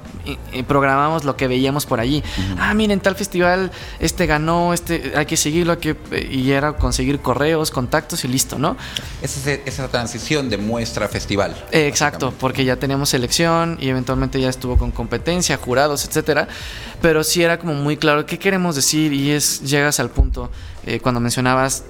programamos 0.67 1.23
lo 1.23 1.35
que 1.35 1.47
veíamos 1.47 1.85
por 1.85 1.99
allí. 1.99 2.23
Ah, 2.59 2.73
miren, 2.73 2.99
tal 2.99 3.15
festival, 3.15 3.71
este 3.99 4.25
ganó, 4.25 4.73
este 4.73 5.13
hay 5.15 5.25
que 5.25 5.37
seguirlo, 5.37 5.73
hay 5.73 5.79
que, 5.79 5.97
y 6.31 6.51
era 6.51 6.73
conseguir 6.73 7.19
correos, 7.19 7.71
contactos 7.71 8.23
y 8.23 8.27
listo, 8.27 8.59
¿no? 8.59 8.77
Esa, 9.21 9.51
esa 9.51 9.87
transición 9.87 10.49
de 10.49 10.57
muestra 10.57 11.07
festival. 11.07 11.55
exacto, 11.71 12.33
porque 12.39 12.65
ya 12.65 12.75
teníamos 12.75 13.09
selección 13.09 13.77
y 13.79 13.89
eventualmente 13.89 14.39
ya 14.39 14.49
estuvo 14.49 14.77
con 14.77 14.91
competencia, 14.91 15.57
jurados, 15.57 16.05
etcétera. 16.05 16.47
Pero 17.01 17.23
sí 17.23 17.43
era 17.43 17.59
como 17.59 17.73
muy 17.73 17.97
claro 17.97 18.25
qué 18.25 18.39
queremos 18.39 18.75
decir 18.75 19.13
y 19.13 19.31
es 19.31 19.61
llegas 19.61 19.99
al 19.99 20.09
punto 20.09 20.49
eh, 20.85 20.99
cuando 20.99 21.19
mencionabas 21.19 21.83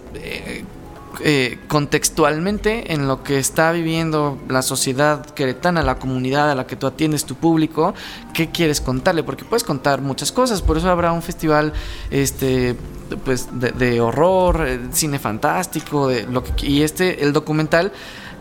eh, 1.23 1.59
contextualmente 1.67 2.93
en 2.93 3.07
lo 3.07 3.23
que 3.23 3.39
está 3.39 3.71
viviendo 3.71 4.37
la 4.47 4.61
sociedad 4.61 5.25
queretana, 5.25 5.81
la 5.81 5.95
comunidad 5.95 6.51
a 6.51 6.55
la 6.55 6.67
que 6.67 6.75
tú 6.75 6.87
atiendes, 6.87 7.25
tu 7.25 7.35
público, 7.35 7.93
qué 8.33 8.49
quieres 8.49 8.81
contarle, 8.81 9.23
porque 9.23 9.45
puedes 9.45 9.63
contar 9.63 10.01
muchas 10.01 10.31
cosas, 10.31 10.61
por 10.61 10.77
eso 10.77 10.89
habrá 10.89 11.11
un 11.11 11.21
festival 11.21 11.73
este 12.11 12.75
pues 13.23 13.47
de, 13.51 14.01
horror, 14.01 14.65
eh, 14.67 14.79
cine 14.91 15.17
fantástico, 15.17 16.07
de 16.07 16.23
lo 16.27 16.43
que 16.43 16.67
y 16.67 16.83
este 16.83 17.23
el 17.23 17.33
documental 17.33 17.91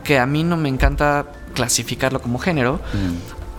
que 0.05 0.19
a 0.19 0.27
mí 0.27 0.45
no 0.45 0.57
me 0.57 0.69
encanta 0.69 1.27
clasificarlo 1.55 2.21
como 2.21 2.39
género, 2.39 2.81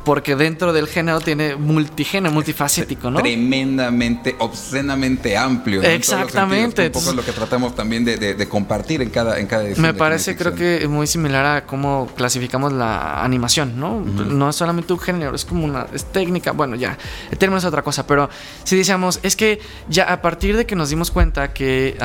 porque 0.08 0.38
dentro 0.38 0.72
del 0.72 0.88
género 0.88 1.20
tiene 1.20 1.58
multigénero, 1.58 2.34
multifacético, 2.34 3.12
¿no? 3.12 3.20
Tremendamente, 3.20 4.38
obscenamente 4.40 5.36
amplio. 5.36 5.84
Exactamente. 5.84 6.86
Un 6.86 6.92
poco 6.94 7.10
es 7.10 7.16
lo 7.18 7.26
que 7.26 7.34
tratamos 7.34 7.76
también 7.76 8.06
de, 8.06 8.48
compartir 8.48 9.02
en 9.02 9.10
cada, 9.10 9.38
en 9.38 9.48
cada 9.48 9.66
edición. 9.66 9.82
Me 9.86 9.94
parece, 9.94 10.38
creo 10.38 10.56
que 10.56 10.88
muy 10.88 11.08
similar 11.08 11.46
a 11.46 11.66
cómo 11.66 12.10
clasificamos 12.16 12.72
la 12.72 13.22
animación, 13.22 13.78
¿no? 13.78 14.00
No 14.00 14.50
es 14.50 14.56
solamente 14.56 14.94
un 14.94 15.00
género, 15.00 15.36
es 15.36 15.44
como 15.44 15.66
una 15.66 15.88
es 15.94 16.06
técnica. 16.06 16.54
Bueno, 16.54 16.78
ya, 16.78 16.98
el 17.30 17.38
término 17.38 17.58
es 17.58 17.66
otra 17.66 17.82
cosa, 17.82 18.08
pero 18.08 18.30
si 18.64 18.78
decíamos, 18.78 19.20
es 19.24 19.36
que 19.36 19.60
ya 19.90 20.06
a 20.06 20.22
partir 20.22 20.56
de 20.56 20.66
que 20.66 20.78
nos 20.78 20.90
dimos 20.90 21.12
cuenta 21.12 21.52
que 21.52 21.98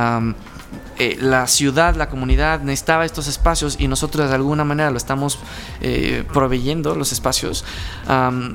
eh, 0.98 1.16
la 1.20 1.46
ciudad, 1.46 1.96
la 1.96 2.08
comunidad 2.08 2.61
necesitaba 2.61 3.04
estos 3.04 3.26
espacios 3.26 3.76
y 3.78 3.88
nosotros 3.88 4.28
de 4.28 4.35
alguna 4.35 4.64
manera 4.64 4.90
lo 4.90 4.96
estamos 4.96 5.38
eh, 5.80 6.24
proveyendo, 6.32 6.94
los 6.94 7.12
espacios. 7.12 7.64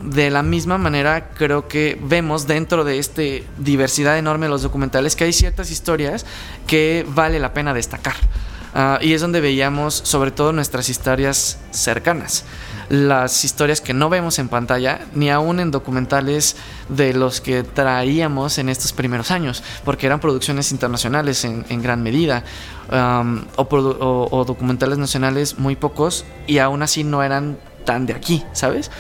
de 0.04 0.30
la 0.30 0.44
misma 0.44 0.78
manera, 0.78 1.30
creo 1.30 1.68
que 1.68 2.00
vemos 2.02 2.48
dentro 2.48 2.84
de 2.84 3.00
esta 3.00 3.24
diversidad 3.58 4.18
enorme 4.18 4.46
de 4.46 4.52
los 4.52 4.62
documentales 4.62 5.16
que 5.16 5.24
hay 5.24 5.34
ciertas 5.34 5.72
historias 5.72 6.26
que 6.68 7.06
vale 7.10 7.40
la 7.40 7.54
pena 7.54 7.74
destacar. 7.74 8.16
Ah, 8.80 9.00
y 9.02 9.14
es 9.14 9.22
donde 9.22 9.42
veíamos 9.42 9.96
sobre 9.96 10.30
todo 10.30 10.54
nuestras 10.54 10.90
historias 10.90 11.58
cercanas. 11.72 12.46
Las 12.90 13.44
historias 13.44 13.82
que 13.82 13.94
no 13.94 14.10
vemos 14.10 14.40
en 14.40 14.48
pantalla, 14.48 15.02
ni 15.14 15.30
aún 15.30 15.60
en 15.60 15.72
documentales 15.72 16.56
de 16.90 17.14
los 17.14 17.42
que 17.42 17.64
traíamos 17.64 18.58
en 18.58 18.70
estos 18.70 18.94
primeros 18.94 19.32
años, 19.32 19.64
porque 19.84 20.06
eran 20.06 20.20
producciones 20.20 20.72
internacionales 20.72 21.44
en, 21.44 21.82
gran 21.82 22.02
medida, 22.04 22.44
um, 22.92 23.44
o 23.58 24.46
documentales 24.46 24.98
nacionales 24.98 25.60
muy 25.60 25.76
pocos, 25.76 26.26
y 26.48 26.60
aún 26.60 26.82
así 26.82 27.04
no 27.04 27.24
eran 27.24 27.58
tan 27.86 28.06
de 28.06 28.14
aquí, 28.14 28.44
¿sabes? 28.54 28.92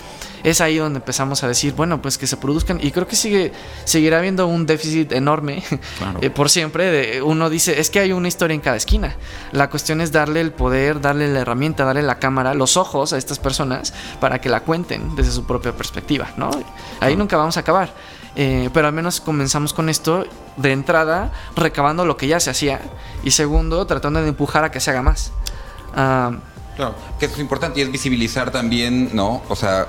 Es 0.43 0.61
ahí 0.61 0.77
donde 0.77 0.99
empezamos 0.99 1.43
a 1.43 1.47
decir, 1.47 1.73
bueno, 1.73 2.01
pues 2.01 2.17
que 2.17 2.27
se 2.27 2.37
produzcan. 2.37 2.79
Y 2.81 2.91
creo 2.91 3.07
que 3.07 3.15
sigue, 3.15 3.51
seguirá 3.85 4.19
habiendo 4.19 4.47
un 4.47 4.65
déficit 4.65 5.11
enorme 5.11 5.63
eh, 6.21 6.29
por 6.29 6.49
siempre. 6.49 6.91
De, 6.91 7.21
uno 7.21 7.49
dice, 7.49 7.79
es 7.79 7.89
que 7.89 7.99
hay 7.99 8.11
una 8.11 8.27
historia 8.27 8.55
en 8.55 8.61
cada 8.61 8.77
esquina. 8.77 9.15
La 9.51 9.69
cuestión 9.69 10.01
es 10.01 10.11
darle 10.11 10.41
el 10.41 10.51
poder, 10.51 11.01
darle 11.01 11.27
la 11.27 11.39
herramienta, 11.39 11.85
darle 11.85 12.01
la 12.01 12.19
cámara, 12.19 12.53
los 12.53 12.77
ojos 12.77 13.13
a 13.13 13.17
estas 13.17 13.39
personas 13.39 13.93
para 14.19 14.39
que 14.39 14.49
la 14.49 14.61
cuenten 14.61 15.15
desde 15.15 15.31
su 15.31 15.45
propia 15.45 15.75
perspectiva, 15.75 16.29
¿no? 16.37 16.51
Ahí 16.99 17.15
nunca 17.15 17.37
vamos 17.37 17.57
a 17.57 17.61
acabar. 17.61 17.93
Eh, 18.39 18.69
pero 18.71 18.85
al 18.85 18.93
menos 18.93 19.19
comenzamos 19.19 19.73
con 19.73 19.89
esto 19.89 20.23
de 20.57 20.71
entrada, 20.71 21.31
recabando 21.55 22.05
lo 22.05 22.17
que 22.17 22.27
ya 22.27 22.39
se 22.39 22.51
hacía. 22.51 22.79
Y 23.23 23.31
segundo, 23.31 23.85
tratando 23.87 24.21
de 24.21 24.29
empujar 24.29 24.63
a 24.63 24.69
que 24.69 24.79
se 24.79 24.91
haga 24.91 25.01
más. 25.01 25.31
Ah, 25.95 26.31
claro, 26.75 26.93
que 27.19 27.25
es 27.25 27.39
importante 27.39 27.79
y 27.79 27.83
es 27.83 27.91
visibilizar 27.91 28.51
también, 28.51 29.09
¿no? 29.13 29.41
O 29.49 29.55
sea, 29.55 29.87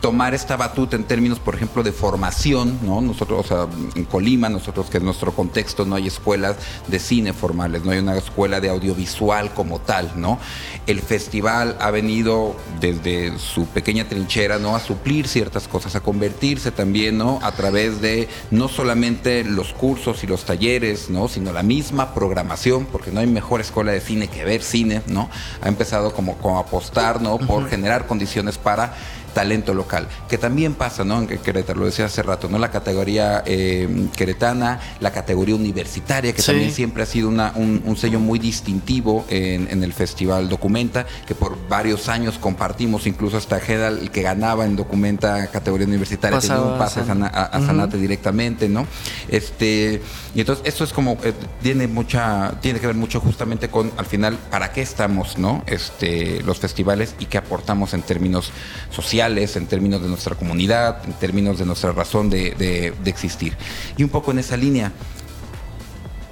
tomar 0.00 0.34
esta 0.34 0.56
batuta 0.56 0.96
en 0.96 1.04
términos, 1.04 1.38
por 1.38 1.54
ejemplo, 1.54 1.82
de 1.82 1.92
formación, 1.92 2.78
¿no? 2.82 3.00
Nosotros, 3.00 3.44
o 3.44 3.48
sea, 3.48 3.66
en 3.94 4.04
Colima, 4.04 4.48
nosotros 4.48 4.90
que 4.90 4.98
en 4.98 5.04
nuestro 5.04 5.32
contexto 5.32 5.84
no 5.84 5.96
hay 5.96 6.06
escuelas 6.06 6.56
de 6.88 6.98
cine 6.98 7.32
formales, 7.32 7.84
no 7.84 7.90
hay 7.90 7.98
una 7.98 8.16
escuela 8.16 8.60
de 8.60 8.68
audiovisual 8.68 9.52
como 9.54 9.80
tal, 9.80 10.12
¿no? 10.16 10.38
El 10.86 11.00
festival 11.00 11.76
ha 11.80 11.90
venido 11.90 12.56
desde 12.80 13.38
su 13.38 13.66
pequeña 13.66 14.08
trinchera, 14.08 14.58
¿no? 14.58 14.76
A 14.76 14.80
suplir 14.80 15.28
ciertas 15.28 15.68
cosas, 15.68 15.94
a 15.96 16.00
convertirse 16.00 16.70
también, 16.70 17.18
¿no? 17.18 17.38
A 17.42 17.52
través 17.52 18.00
de 18.00 18.28
no 18.50 18.68
solamente 18.68 19.44
los 19.44 19.72
cursos 19.72 20.24
y 20.24 20.26
los 20.26 20.44
talleres, 20.44 21.10
¿no? 21.10 21.28
Sino 21.28 21.52
la 21.52 21.62
misma 21.62 22.14
programación, 22.14 22.86
porque 22.86 23.10
no 23.10 23.20
hay 23.20 23.26
mejor 23.26 23.60
escuela 23.60 23.92
de 23.92 24.00
cine 24.00 24.28
que 24.28 24.44
ver 24.44 24.62
cine, 24.62 25.02
¿no? 25.06 25.30
Ha 25.62 25.68
empezado 25.68 26.12
como, 26.12 26.36
como 26.38 26.58
a 26.58 26.62
apostar, 26.62 27.20
¿no? 27.20 27.38
Por 27.38 27.68
generar 27.68 28.06
condiciones 28.06 28.58
para 28.58 28.94
talento 29.34 29.74
local, 29.74 30.08
que 30.28 30.38
también 30.38 30.74
pasa, 30.74 31.04
¿no? 31.04 31.20
En 31.20 31.26
Querétaro, 31.26 31.80
lo 31.80 31.86
decía 31.86 32.06
hace 32.06 32.22
rato, 32.22 32.48
¿no? 32.48 32.58
La 32.58 32.70
categoría 32.70 33.42
eh, 33.44 34.08
queretana, 34.16 34.80
la 35.00 35.10
categoría 35.12 35.56
universitaria, 35.56 36.32
que 36.32 36.42
también 36.42 36.70
siempre 36.70 37.02
ha 37.02 37.06
sido 37.06 37.28
un, 37.28 37.96
sello 37.98 38.20
muy 38.20 38.38
distintivo 38.38 39.24
en, 39.28 39.82
el 39.82 39.92
Festival 39.92 40.48
Documenta, 40.48 41.04
que 41.26 41.34
por 41.34 41.56
varios 41.68 42.08
años 42.08 42.38
compartimos, 42.38 43.06
incluso 43.06 43.36
hasta 43.36 43.60
Gedal, 43.60 43.98
el 43.98 44.10
que 44.10 44.22
ganaba 44.22 44.64
en 44.64 44.76
Documenta 44.76 45.48
categoría 45.48 45.86
universitaria, 45.86 46.38
tenía 46.38 46.60
un 46.60 46.78
pase 46.78 47.00
a, 47.00 47.60
Sanate 47.66 47.98
directamente, 47.98 48.68
¿no? 48.68 48.86
Este, 49.28 50.00
y 50.34 50.40
entonces 50.40 50.64
esto 50.66 50.84
es 50.84 50.92
como, 50.92 51.18
eh, 51.24 51.32
tiene 51.60 51.88
mucha, 51.88 52.54
tiene 52.60 52.78
que 52.78 52.86
ver 52.86 52.96
mucho 52.96 53.20
justamente 53.20 53.68
con, 53.68 53.90
al 53.96 54.06
final, 54.06 54.38
para 54.50 54.72
qué 54.72 54.82
estamos, 54.82 55.38
¿no? 55.38 55.64
Este, 55.66 56.40
los 56.42 56.60
festivales 56.60 57.16
y 57.18 57.26
qué 57.26 57.38
aportamos 57.38 57.94
en 57.94 58.02
términos 58.02 58.52
sociales 58.90 59.23
en 59.26 59.66
términos 59.66 60.02
de 60.02 60.08
nuestra 60.08 60.34
comunidad, 60.34 61.04
en 61.04 61.12
términos 61.14 61.58
de 61.58 61.66
nuestra 61.66 61.92
razón 61.92 62.30
de, 62.30 62.92
existir. 63.04 63.56
Y 63.96 64.02
un 64.02 64.10
poco 64.10 64.30
en 64.30 64.38
esa 64.38 64.56
línea, 64.56 64.92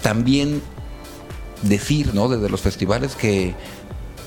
también 0.02 0.62
decir, 1.62 2.14
¿no? 2.14 2.28
Desde 2.28 2.48
los 2.48 2.60
festivales 2.60 3.14
que 3.14 3.54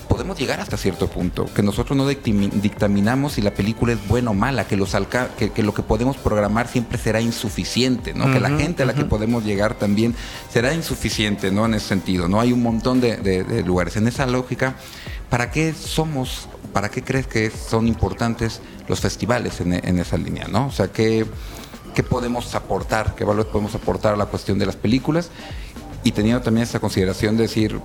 podemos 0.07 0.37
llegar 0.37 0.59
hasta 0.59 0.77
cierto 0.77 1.09
punto, 1.09 1.45
que 1.53 1.61
nosotros 1.61 1.97
no 1.97 2.07
dictaminamos 2.07 3.33
si 3.33 3.41
la 3.41 3.53
película 3.53 3.93
es 3.93 4.07
buena 4.07 4.31
o 4.31 4.33
mala, 4.33 4.65
que, 4.65 4.77
los 4.77 4.95
que, 5.37 5.63
lo 5.63 5.73
que 5.73 5.81
podemos 5.83 6.15
programar 6.17 6.67
siempre 6.67 6.97
será 6.97 7.21
insuficiente, 7.21 8.13
¿no? 8.13 8.31
que 8.31 8.39
la 8.39 8.51
gente 8.51 8.83
a 8.83 8.85
la 8.85 8.93
que 8.93 9.05
podemos 9.05 9.43
llegar 9.43 9.73
también 9.73 10.15
será 10.51 10.73
insuficiente, 10.73 11.51
¿no? 11.51 11.65
En 11.65 11.73
ese 11.73 11.87
sentido, 11.87 12.27
¿no? 12.27 12.39
Hay 12.39 12.53
un 12.53 12.63
montón 12.63 13.01
de 13.01 13.63
lugares. 13.65 13.97
En 13.97 14.07
esa 14.07 14.25
lógica, 14.25 14.75
¿para 15.29 15.51
qué 15.51 15.73
somos 15.73 16.47
¿para 16.75 16.89
qué 16.89 17.01
crees 17.01 17.25
que 17.25 17.49
son 17.51 17.87
importantes 17.87 18.59
los 18.89 18.99
festivales 18.99 19.61
en, 19.61 19.71
esa 19.97 20.17
línea? 20.17 20.49
¿no? 20.49 20.67
O 20.67 20.71
sea, 20.71 20.89
¿qué, 20.89 21.25
¿qué, 21.93 22.03
podemos 22.03 22.53
aportar? 22.53 23.15
¿Qué 23.15 23.23
valor 23.23 23.47
podemos 23.47 23.73
aportar 23.75 24.13
a 24.13 24.17
la 24.17 24.25
cuestión 24.25 24.59
de 24.59 24.65
las 24.65 24.75
películas? 24.75 25.29
Y 26.03 26.11
teniendo 26.11 26.41
también 26.41 26.63
esa 26.63 26.81
consideración 26.81 27.37
de 27.37 27.43
decir, 27.43 27.79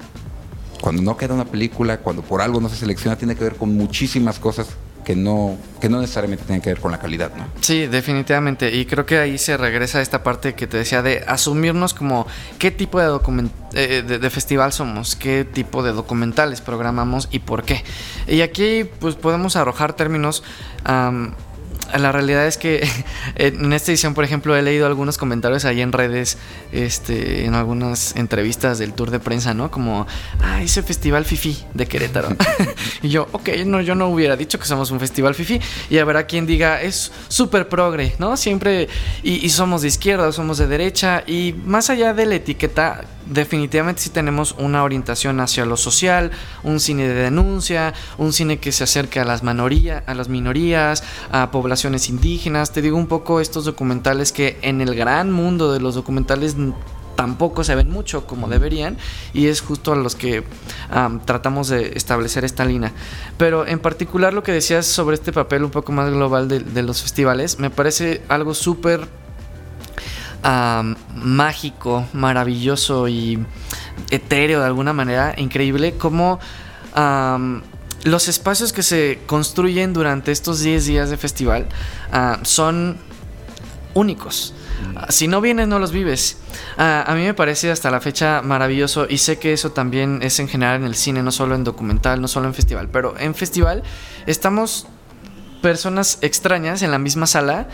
cuando 0.80 1.02
no 1.02 1.16
queda 1.16 1.34
una 1.34 1.44
película, 1.44 1.98
cuando 2.00 2.22
por 2.22 2.42
algo 2.42 2.60
no 2.60 2.68
se 2.68 2.74
selecciona, 2.74 3.16
tiene 3.16 3.36
que 3.36 3.44
ver 3.44 3.54
con 3.54 3.76
muchísimas 3.76 4.40
cosas 4.40 4.70
que 5.04 5.16
no, 5.16 5.56
que 5.80 5.88
no 5.88 6.00
necesariamente 6.00 6.44
tienen 6.44 6.60
que 6.60 6.70
ver 6.70 6.80
con 6.80 6.92
la 6.92 6.98
calidad, 6.98 7.32
¿no? 7.36 7.46
Sí, 7.60 7.86
definitivamente. 7.86 8.74
Y 8.74 8.86
creo 8.86 9.06
que 9.06 9.18
ahí 9.18 9.38
se 9.38 9.56
regresa 9.56 9.98
a 9.98 10.02
esta 10.02 10.22
parte 10.22 10.54
que 10.54 10.66
te 10.66 10.76
decía 10.76 11.02
de 11.02 11.24
asumirnos 11.26 11.94
como 11.94 12.26
qué 12.58 12.70
tipo 12.70 13.00
de, 13.00 13.50
eh, 13.74 14.02
de, 14.02 14.30
festival 14.30 14.72
somos, 14.72 15.16
qué 15.16 15.44
tipo 15.44 15.82
de 15.82 15.92
documentales 15.92 16.60
programamos 16.60 17.28
y 17.30 17.40
por 17.40 17.64
qué. 17.64 17.82
Y 18.26 18.42
aquí 18.42 18.84
pues 19.00 19.14
podemos 19.14 19.56
arrojar 19.56 19.94
términos 19.94 20.42
la 21.98 22.12
realidad 22.12 22.46
es 22.46 22.56
que 22.56 22.88
en 23.36 23.72
esta 23.72 23.90
edición, 23.90 24.14
por 24.14 24.24
ejemplo, 24.24 24.56
he 24.56 24.62
leído 24.62 24.86
algunos 24.86 25.18
comentarios 25.18 25.64
ahí 25.64 25.80
en 25.80 25.92
redes, 25.92 26.38
este, 26.72 27.44
en 27.44 27.54
algunas 27.54 28.16
entrevistas 28.16 28.78
del 28.78 28.92
tour 28.92 29.10
de 29.10 29.20
prensa, 29.20 29.54
¿no? 29.54 29.70
Como, 29.70 30.06
ah, 30.42 30.62
ese 30.62 30.82
festival 30.82 31.24
Fifi 31.24 31.64
de 31.74 31.86
Querétaro. 31.86 32.28
y 33.02 33.08
yo, 33.08 33.28
ok, 33.32 33.50
no, 33.66 33.80
yo 33.80 33.94
no 33.94 34.08
hubiera 34.08 34.36
dicho 34.36 34.58
que 34.58 34.66
somos 34.66 34.90
un 34.90 35.00
festival 35.00 35.34
Fifi. 35.34 35.60
Y 35.88 35.98
habrá 35.98 36.26
quien 36.26 36.46
diga, 36.46 36.80
es 36.82 37.12
súper 37.28 37.68
progre, 37.68 38.14
¿no? 38.18 38.36
Siempre, 38.36 38.88
y, 39.22 39.48
somos 39.50 39.82
de 39.82 39.88
izquierda, 39.88 40.30
somos 40.32 40.58
de 40.58 40.66
derecha, 40.66 41.24
y 41.26 41.54
más 41.64 41.90
allá 41.90 42.14
de 42.14 42.26
la 42.26 42.36
etiqueta, 42.36 43.04
definitivamente 43.26 44.02
sí 44.02 44.10
tenemos 44.10 44.54
una 44.58 44.82
orientación 44.84 45.40
hacia 45.40 45.64
lo 45.64 45.76
social, 45.76 46.30
un 46.62 46.80
cine 46.80 47.08
de 47.08 47.14
denuncia, 47.14 47.94
un 48.18 48.32
cine 48.32 48.58
que 48.58 48.72
se 48.72 48.84
acerca 48.84 49.22
a 49.22 49.24
las, 49.24 49.42
minoría, 49.42 50.02
a 50.06 50.14
las 50.14 50.28
minorías, 50.28 51.02
indígenas. 51.84 52.72
Te 52.72 52.82
digo 52.82 52.96
un 52.96 53.06
poco 53.06 53.40
estos 53.40 53.64
documentales 53.64 54.32
que 54.32 54.58
en 54.62 54.80
el 54.80 54.94
gran 54.94 55.32
mundo 55.32 55.72
de 55.72 55.80
los 55.80 55.94
documentales 55.94 56.56
tampoco 57.16 57.64
se 57.64 57.74
ven 57.74 57.90
mucho 57.90 58.26
como 58.26 58.48
deberían 58.48 58.96
y 59.34 59.48
es 59.48 59.60
justo 59.60 59.92
a 59.92 59.96
los 59.96 60.14
que 60.14 60.42
tratamos 61.26 61.68
de 61.68 61.92
establecer 61.94 62.44
esta 62.44 62.64
línea. 62.64 62.92
Pero 63.36 63.66
en 63.66 63.78
particular 63.78 64.32
lo 64.32 64.42
que 64.42 64.52
decías 64.52 64.86
sobre 64.86 65.14
este 65.14 65.32
papel 65.32 65.64
un 65.64 65.70
poco 65.70 65.92
más 65.92 66.10
global 66.10 66.48
de 66.48 66.82
los 66.82 67.02
festivales 67.02 67.58
me 67.58 67.68
parece 67.68 68.22
algo 68.28 68.54
súper 68.54 69.06
mágico, 71.14 72.06
maravilloso 72.14 73.08
y 73.08 73.44
etéreo 74.10 74.60
de 74.60 74.66
alguna 74.66 74.94
manera, 74.94 75.34
increíble, 75.36 75.96
como 75.98 76.40
los 78.04 78.28
espacios 78.28 78.72
que 78.72 78.82
se 78.82 79.18
construyen 79.26 79.92
durante 79.92 80.32
estos 80.32 80.60
10 80.60 80.86
días 80.86 81.10
de 81.10 81.16
festival 81.16 81.66
ah, 82.12 82.38
son 82.42 82.96
únicos. 83.94 84.54
Ah, 84.96 85.06
si 85.10 85.28
no 85.28 85.40
vienes, 85.40 85.68
no 85.68 85.78
los 85.78 85.92
vives. 85.92 86.38
Ah, 86.78 87.04
a 87.06 87.14
mí 87.14 87.22
me 87.22 87.34
parece 87.34 87.70
hasta 87.70 87.90
la 87.90 88.00
fecha 88.00 88.40
maravilloso 88.42 89.06
y 89.08 89.18
sé 89.18 89.38
que 89.38 89.52
eso 89.52 89.72
también 89.72 90.20
es 90.22 90.38
en 90.40 90.48
general 90.48 90.76
en 90.76 90.84
el 90.84 90.94
cine, 90.94 91.22
no 91.22 91.32
solo 91.32 91.54
en 91.54 91.64
documental, 91.64 92.20
no 92.20 92.28
solo 92.28 92.46
en 92.46 92.54
festival, 92.54 92.88
pero 92.88 93.14
en 93.18 93.34
festival 93.34 93.82
estamos 94.26 94.86
personas 95.60 96.18
extrañas 96.22 96.82
en 96.82 96.90
la 96.90 96.98
misma 96.98 97.26
sala 97.26 97.68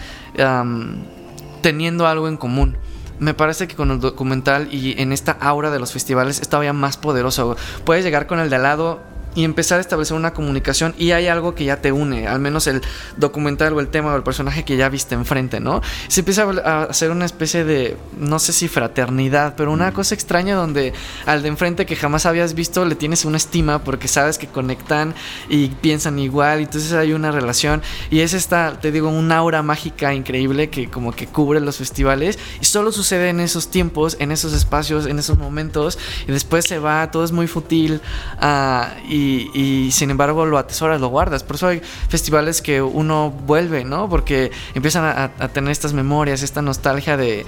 teniendo 1.62 2.07
algo 2.07 2.29
en 2.29 2.37
común. 2.37 2.77
Me 3.19 3.33
parece 3.33 3.67
que 3.67 3.77
con 3.77 3.91
el 3.93 4.01
documental 4.01 4.69
y 4.75 5.01
en 5.01 5.12
esta 5.12 5.33
aura 5.33 5.71
de 5.71 5.79
los 5.79 5.93
festivales 5.93 6.37
está 6.37 6.51
todavía 6.51 6.73
más 6.73 6.97
poderoso. 6.97 7.57
Puedes 7.85 8.05
llegar 8.05 8.27
con 8.27 8.41
el 8.41 8.51
de 8.51 8.57
al 8.57 8.62
lado 8.62 9.01
y 9.37 9.44
empezar 9.44 9.79
a 9.79 9.83
establecer 9.83 10.16
una 10.16 10.33
comunicación 10.33 10.94
y 10.99 11.12
hay 11.12 11.29
algo 11.29 11.55
que 11.55 11.64
ya 11.66 11.81
te 11.81 11.92
une, 11.92 12.27
al 12.27 12.40
menos 12.40 12.66
el 12.66 12.81
documental 13.18 13.75
o 13.75 13.81
el 13.81 13.88
tema 13.88 14.12
o 14.12 14.16
el 14.16 14.22
personaje 14.22 14.64
que 14.64 14.77
ya 14.77 14.88
viste 14.88 15.14
enfrente, 15.14 15.61
¿no? 15.61 15.83
Se 16.09 16.20
empieza 16.20 16.44
a 16.64 16.85
hacer 16.85 17.11
una 17.11 17.27
especie 17.27 17.64
de, 17.64 17.96
no 18.18 18.38
sé 18.38 18.53
si 18.53 18.66
fraternidad, 18.66 19.55
pero 19.55 19.70
una 19.70 19.92
cosa 19.92 20.14
extraña 20.14 20.57
donde 20.57 20.94
al 21.27 21.42
de 21.42 21.49
enfrente 21.49 21.85
que 21.85 21.96
jamás 21.96 22.25
habías 22.25 22.55
visto 22.55 22.85
le 22.87 22.94
tienes 22.94 23.27
una 23.27 23.37
estima 23.37 23.85
porque 23.85 24.09
sabes 24.09 24.38
que 24.38 24.46
conectan 24.46 25.14
y 25.51 25.68
piensan 25.68 26.18
igual, 26.18 26.61
y 26.61 26.64
entonces 26.64 26.94
hay 26.94 27.12
una 27.12 27.31
relación 27.31 27.83
y 28.11 28.20
es 28.20 28.33
esta, 28.33 28.81
te 28.81 28.90
digo, 28.90 29.11
un 29.11 29.31
aura 29.33 29.62
mágica 29.62 30.14
increíble 30.14 30.70
que 30.70 30.88
como 30.88 31.12
que 31.12 31.27
cubre 31.27 31.61
los 31.61 31.77
festivales 31.77 32.38
y 32.61 32.64
solo 32.64 32.90
sucede 32.90 33.29
en 33.29 33.40
esos 33.40 33.70
tiempos, 33.70 34.16
en 34.18 34.33
esos 34.33 34.55
espacios, 34.55 35.05
en 35.05 35.18
esos 35.18 35.37
momentos 35.37 35.99
y 36.27 36.33
después 36.33 36.64
se 36.64 36.79
va, 36.79 37.11
todo 37.11 37.22
es 37.22 37.33
muy 37.33 37.46
fútil 37.46 38.01
uh, 38.40 38.85
y 39.07 39.26
y, 39.55 39.91
sin 39.93 40.11
embargo 40.11 40.47
lo 40.47 40.59
atesoras, 40.59 41.01
lo 41.01 41.09
guardas. 41.09 41.43
Por 41.43 41.57
eso 41.57 41.69
hay 41.69 41.83
festivales 42.09 42.62
que 42.62 42.83
uno 42.83 43.31
vuelve, 43.31 43.85
¿no? 43.85 44.09
Porque 44.09 44.51
empiezan 44.75 45.05
a, 45.05 45.49
tener 45.49 45.71
estas 45.71 45.93
memorias, 45.93 46.43
esta 46.43 46.62
nostalgia 46.62 47.17
de... 47.17 47.47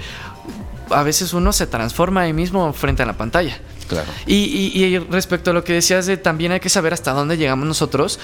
A 0.89 1.03
veces 1.03 1.33
uno 1.33 1.53
se 1.53 1.67
transforma 1.67 2.21
ahí 2.21 2.33
mismo 2.33 2.73
frente 2.73 3.03
a 3.03 3.05
la 3.05 3.13
pantalla. 3.13 3.59
Claro. 3.87 4.07
Y, 4.25 4.97
respecto 5.09 5.51
a 5.51 5.53
lo 5.53 5.63
que 5.63 5.73
decías 5.73 6.05
de 6.05 6.17
también 6.17 6.51
hay 6.51 6.59
que 6.59 6.69
saber 6.69 6.93
hasta 6.93 7.11
dónde 7.11 7.37
llegamos 7.37 7.67
nosotros, 7.67 8.19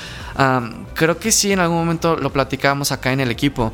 creo 0.94 1.20
que 1.20 1.32
sí 1.32 1.52
en 1.52 1.60
algún 1.60 1.78
momento 1.78 2.16
lo 2.16 2.32
platicábamos 2.32 2.92
acá 2.92 3.12
en 3.12 3.20
el 3.20 3.32
equipo 3.32 3.74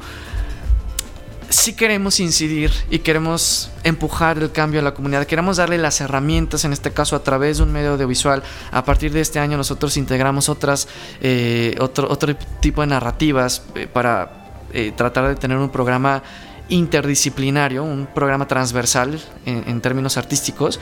sí 1.52 1.74
queremos 1.74 2.20
incidir 2.20 2.72
y 2.90 3.00
queremos 3.00 3.70
empujar 3.84 4.38
el 4.38 4.52
cambio 4.52 4.80
a 4.80 4.84
la 4.84 4.94
comunidad, 4.94 5.26
queremos 5.26 5.58
darle 5.58 5.78
las 5.78 6.02
herramientas, 6.02 6.66
en 6.66 6.74
este 6.74 6.92
caso 6.92 7.16
a 7.16 7.24
través 7.24 7.58
de 7.58 7.64
un 7.64 7.72
medio 7.72 7.92
audiovisual. 7.92 8.42
A 8.72 8.86
partir 8.86 9.12
de 9.12 9.22
este 9.22 9.40
año 9.40 9.58
nosotros 9.58 9.98
integramos 9.98 10.50
otras, 10.50 10.88
eh, 11.22 11.76
otro, 11.80 12.10
otro 12.10 12.36
tipo 12.60 12.82
de 12.82 12.88
narrativas 12.88 13.64
eh, 13.76 13.88
para 13.92 14.32
eh, 14.74 14.94
tratar 14.96 15.28
de 15.28 15.36
tener 15.36 15.58
un 15.58 15.70
programa 15.70 16.24
interdisciplinario, 16.71 17.84
un 17.84 18.07
programa 18.07 18.47
transversal 18.47 19.21
en 19.45 19.81
términos 19.81 20.17
artísticos, 20.17 20.79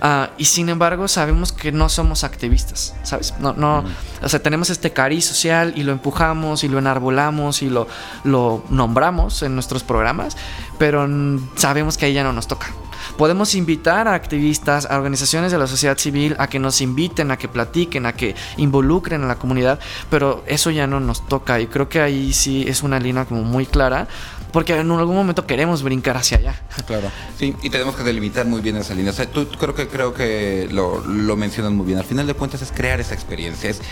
Ah, 0.00 0.30
y 0.36 0.44
sin 0.44 0.68
embargo 0.68 1.08
sabemos 1.08 1.52
que 1.52 1.72
no 1.72 1.88
somos 1.88 2.22
activistas, 2.22 2.94
¿sabes? 3.02 3.34
No, 3.40 3.54
no, 3.54 3.84
o 4.22 4.28
sea, 4.28 4.42
tenemos 4.42 4.68
este 4.68 4.92
cariz 4.92 5.24
social 5.24 5.72
y 5.74 5.84
lo 5.84 5.92
empujamos 5.92 6.64
y 6.64 6.68
lo 6.68 6.78
enarbolamos 6.78 7.62
y 7.62 7.70
lo, 7.70 7.88
lo 8.24 8.62
nombramos 8.68 9.42
en 9.42 9.54
nuestros 9.54 9.82
programas, 9.82 10.36
pero 10.78 11.08
sabemos 11.56 11.96
que 11.96 12.06
ahí 12.06 12.12
ya 12.12 12.24
no 12.24 12.32
nos 12.32 12.46
toca. 12.46 12.68
Podemos 13.16 13.54
invitar 13.54 14.08
a 14.08 14.14
activistas, 14.14 14.86
a 14.86 14.96
organizaciones 14.96 15.52
de 15.52 15.58
la 15.58 15.66
sociedad 15.66 15.96
civil 15.98 16.36
a 16.38 16.48
que 16.48 16.58
nos 16.58 16.80
inviten, 16.80 17.30
a 17.30 17.38
que 17.38 17.48
platiquen, 17.48 18.06
a 18.06 18.12
que 18.12 18.34
involucren 18.56 19.22
a 19.24 19.26
la 19.26 19.36
comunidad, 19.36 19.78
pero 20.10 20.44
eso 20.46 20.70
ya 20.70 20.86
no 20.86 21.00
nos 21.00 21.26
toca 21.26 21.60
y 21.60 21.66
creo 21.66 21.88
que 21.88 22.00
ahí 22.00 22.32
sí 22.32 22.64
es 22.66 22.82
una 22.82 22.98
línea 22.98 23.24
como 23.24 23.42
muy 23.42 23.66
clara 23.66 24.08
porque 24.52 24.74
en 24.74 24.90
algún 24.90 25.16
momento 25.16 25.46
queremos 25.46 25.82
brincar 25.82 26.16
hacia 26.16 26.38
allá. 26.38 26.62
Claro, 26.86 27.10
sí, 27.38 27.54
y 27.62 27.68
tenemos 27.68 27.94
que 27.94 28.02
delimitar 28.02 28.46
muy 28.46 28.62
bien 28.62 28.76
esa 28.76 28.94
línea. 28.94 29.12
O 29.12 29.14
sea, 29.14 29.26
tú 29.30 29.46
creo 29.48 29.74
que, 29.74 29.86
creo 29.86 30.14
que 30.14 30.68
lo, 30.70 31.04
lo 31.04 31.36
mencionas 31.36 31.72
muy 31.72 31.84
bien. 31.84 31.98
Al 31.98 32.04
final 32.04 32.26
de 32.26 32.34
cuentas 32.34 32.62
es 32.62 32.72
crear 32.72 32.98
esa 33.00 33.14
experiencia, 33.14 33.68
es 33.68 33.82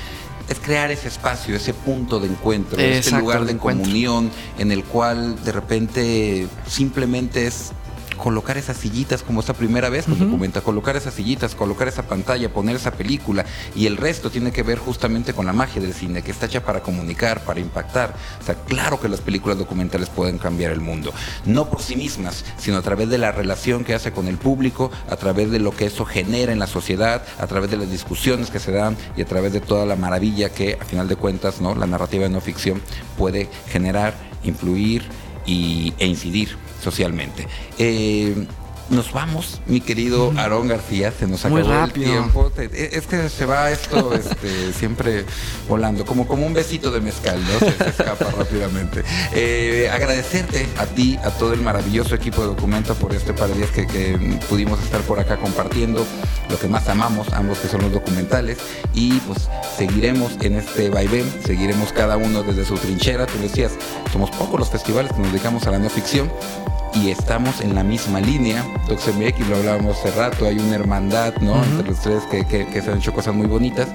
es 0.48 0.58
crear 0.60 0.90
ese 0.90 1.08
espacio, 1.08 1.56
ese 1.56 1.72
punto 1.72 2.20
de 2.20 2.28
encuentro, 2.28 2.78
ese 2.78 3.18
lugar 3.18 3.46
de 3.46 3.56
comunión 3.56 4.30
en 4.58 4.72
el 4.72 4.84
cual 4.84 5.42
de 5.42 5.52
repente 5.52 6.46
simplemente 6.66 7.46
es 7.46 7.72
colocar 8.14 8.56
esas 8.56 8.76
sillitas 8.76 9.22
como 9.22 9.40
esta 9.40 9.54
primera 9.54 9.88
vez 9.88 10.08
nos 10.08 10.18
documenta, 10.18 10.60
colocar 10.60 10.96
esas 10.96 11.14
sillitas, 11.14 11.54
colocar 11.54 11.88
esa 11.88 12.04
pantalla, 12.04 12.52
poner 12.52 12.76
esa 12.76 12.92
película 12.92 13.44
y 13.74 13.86
el 13.86 13.96
resto 13.96 14.30
tiene 14.30 14.52
que 14.52 14.62
ver 14.62 14.78
justamente 14.78 15.32
con 15.32 15.46
la 15.46 15.52
magia 15.52 15.80
del 15.80 15.94
cine, 15.94 16.22
que 16.22 16.30
está 16.30 16.46
hecha 16.46 16.64
para 16.64 16.80
comunicar, 16.80 17.44
para 17.44 17.60
impactar. 17.60 18.14
O 18.40 18.44
sea, 18.44 18.54
claro 18.54 19.00
que 19.00 19.08
las 19.08 19.20
películas 19.20 19.58
documentales 19.58 20.08
pueden 20.08 20.38
cambiar 20.38 20.72
el 20.72 20.80
mundo, 20.80 21.12
no 21.44 21.68
por 21.68 21.82
sí 21.82 21.96
mismas, 21.96 22.44
sino 22.58 22.78
a 22.78 22.82
través 22.82 23.08
de 23.08 23.18
la 23.18 23.32
relación 23.32 23.84
que 23.84 23.94
hace 23.94 24.12
con 24.12 24.28
el 24.28 24.36
público, 24.36 24.90
a 25.10 25.16
través 25.16 25.50
de 25.50 25.58
lo 25.58 25.72
que 25.72 25.86
eso 25.86 26.04
genera 26.04 26.52
en 26.52 26.58
la 26.58 26.66
sociedad, 26.66 27.22
a 27.38 27.46
través 27.46 27.70
de 27.70 27.76
las 27.76 27.90
discusiones 27.90 28.50
que 28.50 28.58
se 28.58 28.72
dan 28.72 28.96
y 29.16 29.22
a 29.22 29.26
través 29.26 29.52
de 29.52 29.60
toda 29.60 29.86
la 29.86 29.96
maravilla 29.96 30.50
que 30.50 30.78
a 30.80 30.84
final 30.84 31.08
de 31.08 31.16
cuentas, 31.16 31.60
¿no? 31.60 31.74
La 31.74 31.86
narrativa 31.86 32.24
de 32.24 32.30
no 32.30 32.40
ficción 32.40 32.80
puede 33.16 33.48
generar, 33.68 34.14
influir 34.42 35.04
y, 35.46 35.92
e 35.98 36.06
incidir 36.06 36.56
socialmente. 36.82 37.46
Eh, 37.78 38.46
nos 38.90 39.12
vamos, 39.12 39.60
mi 39.66 39.80
querido 39.80 40.32
Aarón 40.36 40.68
García, 40.68 41.12
se 41.12 41.26
nos 41.26 41.44
acabó 41.44 41.84
el 41.84 41.92
tiempo. 41.92 42.52
E, 42.56 42.90
es 42.92 43.06
que 43.06 43.28
se 43.28 43.46
va 43.46 43.70
esto 43.70 44.12
este, 44.14 44.72
siempre 44.72 45.24
volando, 45.68 46.04
como, 46.04 46.26
como 46.26 46.46
un 46.46 46.54
besito 46.54 46.90
de 46.90 47.00
mezcal, 47.00 47.40
¿no? 47.42 47.58
Se, 47.58 47.88
escapa 47.88 48.30
rápidamente. 48.38 49.02
Eh, 49.32 49.90
agradecerte 49.92 50.66
a 50.78 50.86
ti, 50.86 51.18
a 51.24 51.30
todo 51.30 51.52
el 51.52 51.60
maravilloso 51.60 52.14
equipo 52.14 52.42
de 52.42 52.48
Documento 52.48 52.94
por 52.94 53.14
este 53.14 53.32
par 53.32 53.48
de 53.48 53.54
días 53.54 53.70
que, 53.70 54.38
pudimos 54.48 54.80
estar 54.82 55.00
por 55.02 55.18
acá 55.18 55.36
compartiendo 55.36 56.04
lo 56.50 56.58
que 56.58 56.68
más 56.68 56.88
amamos, 56.88 57.32
ambos 57.32 57.58
que 57.58 57.68
son 57.68 57.82
los 57.82 57.92
documentales, 57.92 58.58
y 58.92 59.14
pues 59.20 59.48
seguiremos 59.76 60.32
en 60.40 60.56
este 60.56 60.90
vaivén, 60.90 61.24
seguiremos 61.44 61.92
cada 61.92 62.16
uno 62.16 62.42
desde 62.42 62.64
su 62.64 62.76
trinchera. 62.76 63.26
Tú 63.26 63.38
decías, 63.40 63.72
somos 64.12 64.30
pocos 64.30 64.60
los 64.60 64.70
festivales 64.70 65.12
que 65.12 65.18
nos 65.18 65.32
dedicamos 65.32 65.66
a 65.66 65.70
la 65.70 65.78
no 65.78 65.88
ficción 65.88 66.30
y 66.94 67.10
estamos 67.10 67.60
en 67.60 67.74
la 67.74 67.82
misma 67.82 68.20
línea. 68.20 68.64
MX 68.88 69.48
lo 69.48 69.56
hablábamos 69.56 69.98
hace 69.98 70.10
rato, 70.12 70.46
hay 70.46 70.58
una 70.58 70.76
hermandad, 70.76 71.34
¿no? 71.40 71.62
Entre 71.62 71.88
los 71.88 72.00
tres 72.00 72.22
que, 72.30 72.46
que, 72.46 72.82
se 72.82 72.90
han 72.90 72.98
hecho 72.98 73.12
cosas 73.12 73.34
muy 73.34 73.46
bonitas 73.46 73.88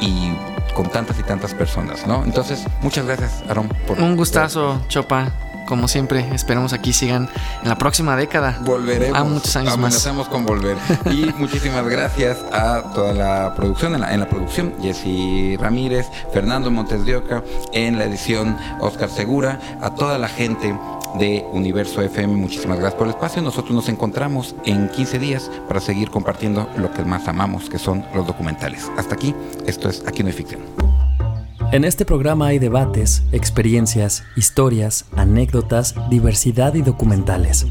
y 0.00 0.32
con 0.74 0.88
tantas 0.88 1.18
y 1.18 1.22
tantas 1.22 1.54
personas, 1.54 2.06
¿no? 2.06 2.24
Entonces, 2.24 2.64
muchas 2.82 3.06
gracias, 3.06 3.42
Aaron. 3.48 3.68
Por, 3.86 4.00
Un 4.00 4.16
gustazo, 4.16 4.80
Chopa 4.88 5.32
como 5.70 5.86
siempre, 5.86 6.26
esperemos 6.34 6.72
aquí 6.72 6.92
sigan 6.92 7.28
en 7.62 7.68
la 7.68 7.78
próxima 7.78 8.16
década. 8.16 8.58
Volveremos. 8.62 9.16
A 9.16 9.22
muchos 9.22 9.54
años 9.54 9.74
amenazamos 9.74 10.26
con 10.26 10.44
volver. 10.44 10.76
Y 11.12 11.32
muchísimas 11.38 11.86
gracias 11.86 12.38
a 12.50 12.82
toda 12.92 13.12
la 13.12 13.54
producción, 13.54 13.94
en 13.94 14.00
la, 14.00 14.12
en 14.12 14.18
la 14.18 14.28
producción, 14.28 14.74
Jessy 14.82 15.56
Ramírez, 15.58 16.08
Fernando 16.32 16.72
Montes 16.72 17.04
de 17.04 17.14
Oca, 17.14 17.44
en 17.72 17.98
la 17.98 18.06
edición 18.06 18.58
Oscar 18.80 19.10
Segura, 19.10 19.60
a 19.80 19.94
toda 19.94 20.18
la 20.18 20.28
gente 20.28 20.74
de 21.18 21.44
Universo 21.52 22.02
FM. 22.02 22.34
Muchísimas 22.34 22.78
gracias 22.78 22.98
por 22.98 23.06
el 23.06 23.14
espacio. 23.14 23.42
Nosotros 23.42 23.74
nos 23.74 23.88
encontramos 23.88 24.54
en 24.64 24.88
15 24.88 25.18
días 25.18 25.50
para 25.68 25.80
seguir 25.80 26.10
compartiendo 26.10 26.68
lo 26.76 26.92
que 26.92 27.04
más 27.04 27.28
amamos, 27.28 27.68
que 27.68 27.78
son 27.78 28.04
los 28.14 28.26
documentales. 28.26 28.90
Hasta 28.96 29.14
aquí, 29.14 29.34
esto 29.66 29.88
es 29.88 30.00
Aquí 30.06 30.22
no 30.22 30.28
hay 30.28 30.34
ficción. 30.34 30.60
En 31.72 31.84
este 31.84 32.04
programa 32.04 32.48
hay 32.48 32.58
debates, 32.58 33.22
experiencias, 33.30 34.24
historias, 34.34 35.06
anécdotas, 35.14 35.94
diversidad 36.10 36.74
y 36.74 36.82
documentales. 36.82 37.64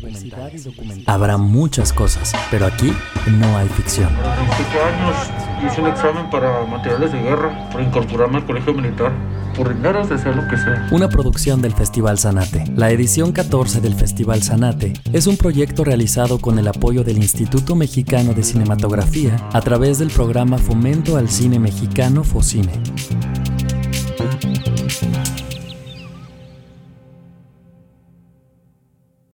Habrá 1.06 1.36
muchas 1.36 1.92
cosas, 1.92 2.32
pero 2.50 2.66
aquí 2.66 2.94
no 3.28 3.58
hay 3.58 3.68
ficción. 3.68 4.08
A 4.16 4.38
25 4.38 4.70
años 4.86 5.70
hice 5.70 5.82
un 5.82 5.88
examen 5.88 6.30
para 6.30 6.66
materiales 6.66 7.12
de 7.12 7.22
guerra 7.22 7.70
para 7.72 7.84
incorporarme 7.84 8.38
al 8.38 8.46
colegio 8.46 8.74
militar. 8.74 9.12
Una 10.92 11.10
producción 11.10 11.62
del 11.62 11.74
Festival 11.74 12.18
Sanate. 12.18 12.64
La 12.78 12.92
edición 12.92 13.34
14 13.34 13.82
del 13.82 13.94
Festival 13.94 14.42
Sanate 14.42 14.94
es 15.12 15.28
un 15.28 15.36
proyecto 15.36 15.84
realizado 15.84 16.40
con 16.40 16.58
el 16.60 16.68
apoyo 16.68 17.04
del 17.04 17.18
Instituto 17.18 17.76
Mexicano 17.76 18.34
de 18.34 18.44
Cinematografía 18.44 19.50
a 19.52 19.60
través 19.60 20.00
del 20.00 20.12
programa 20.12 20.58
Fomento 20.58 21.18
al 21.18 21.30
Cine 21.30 21.60
Mexicano 21.60 22.24
FOCINE. 22.24 22.72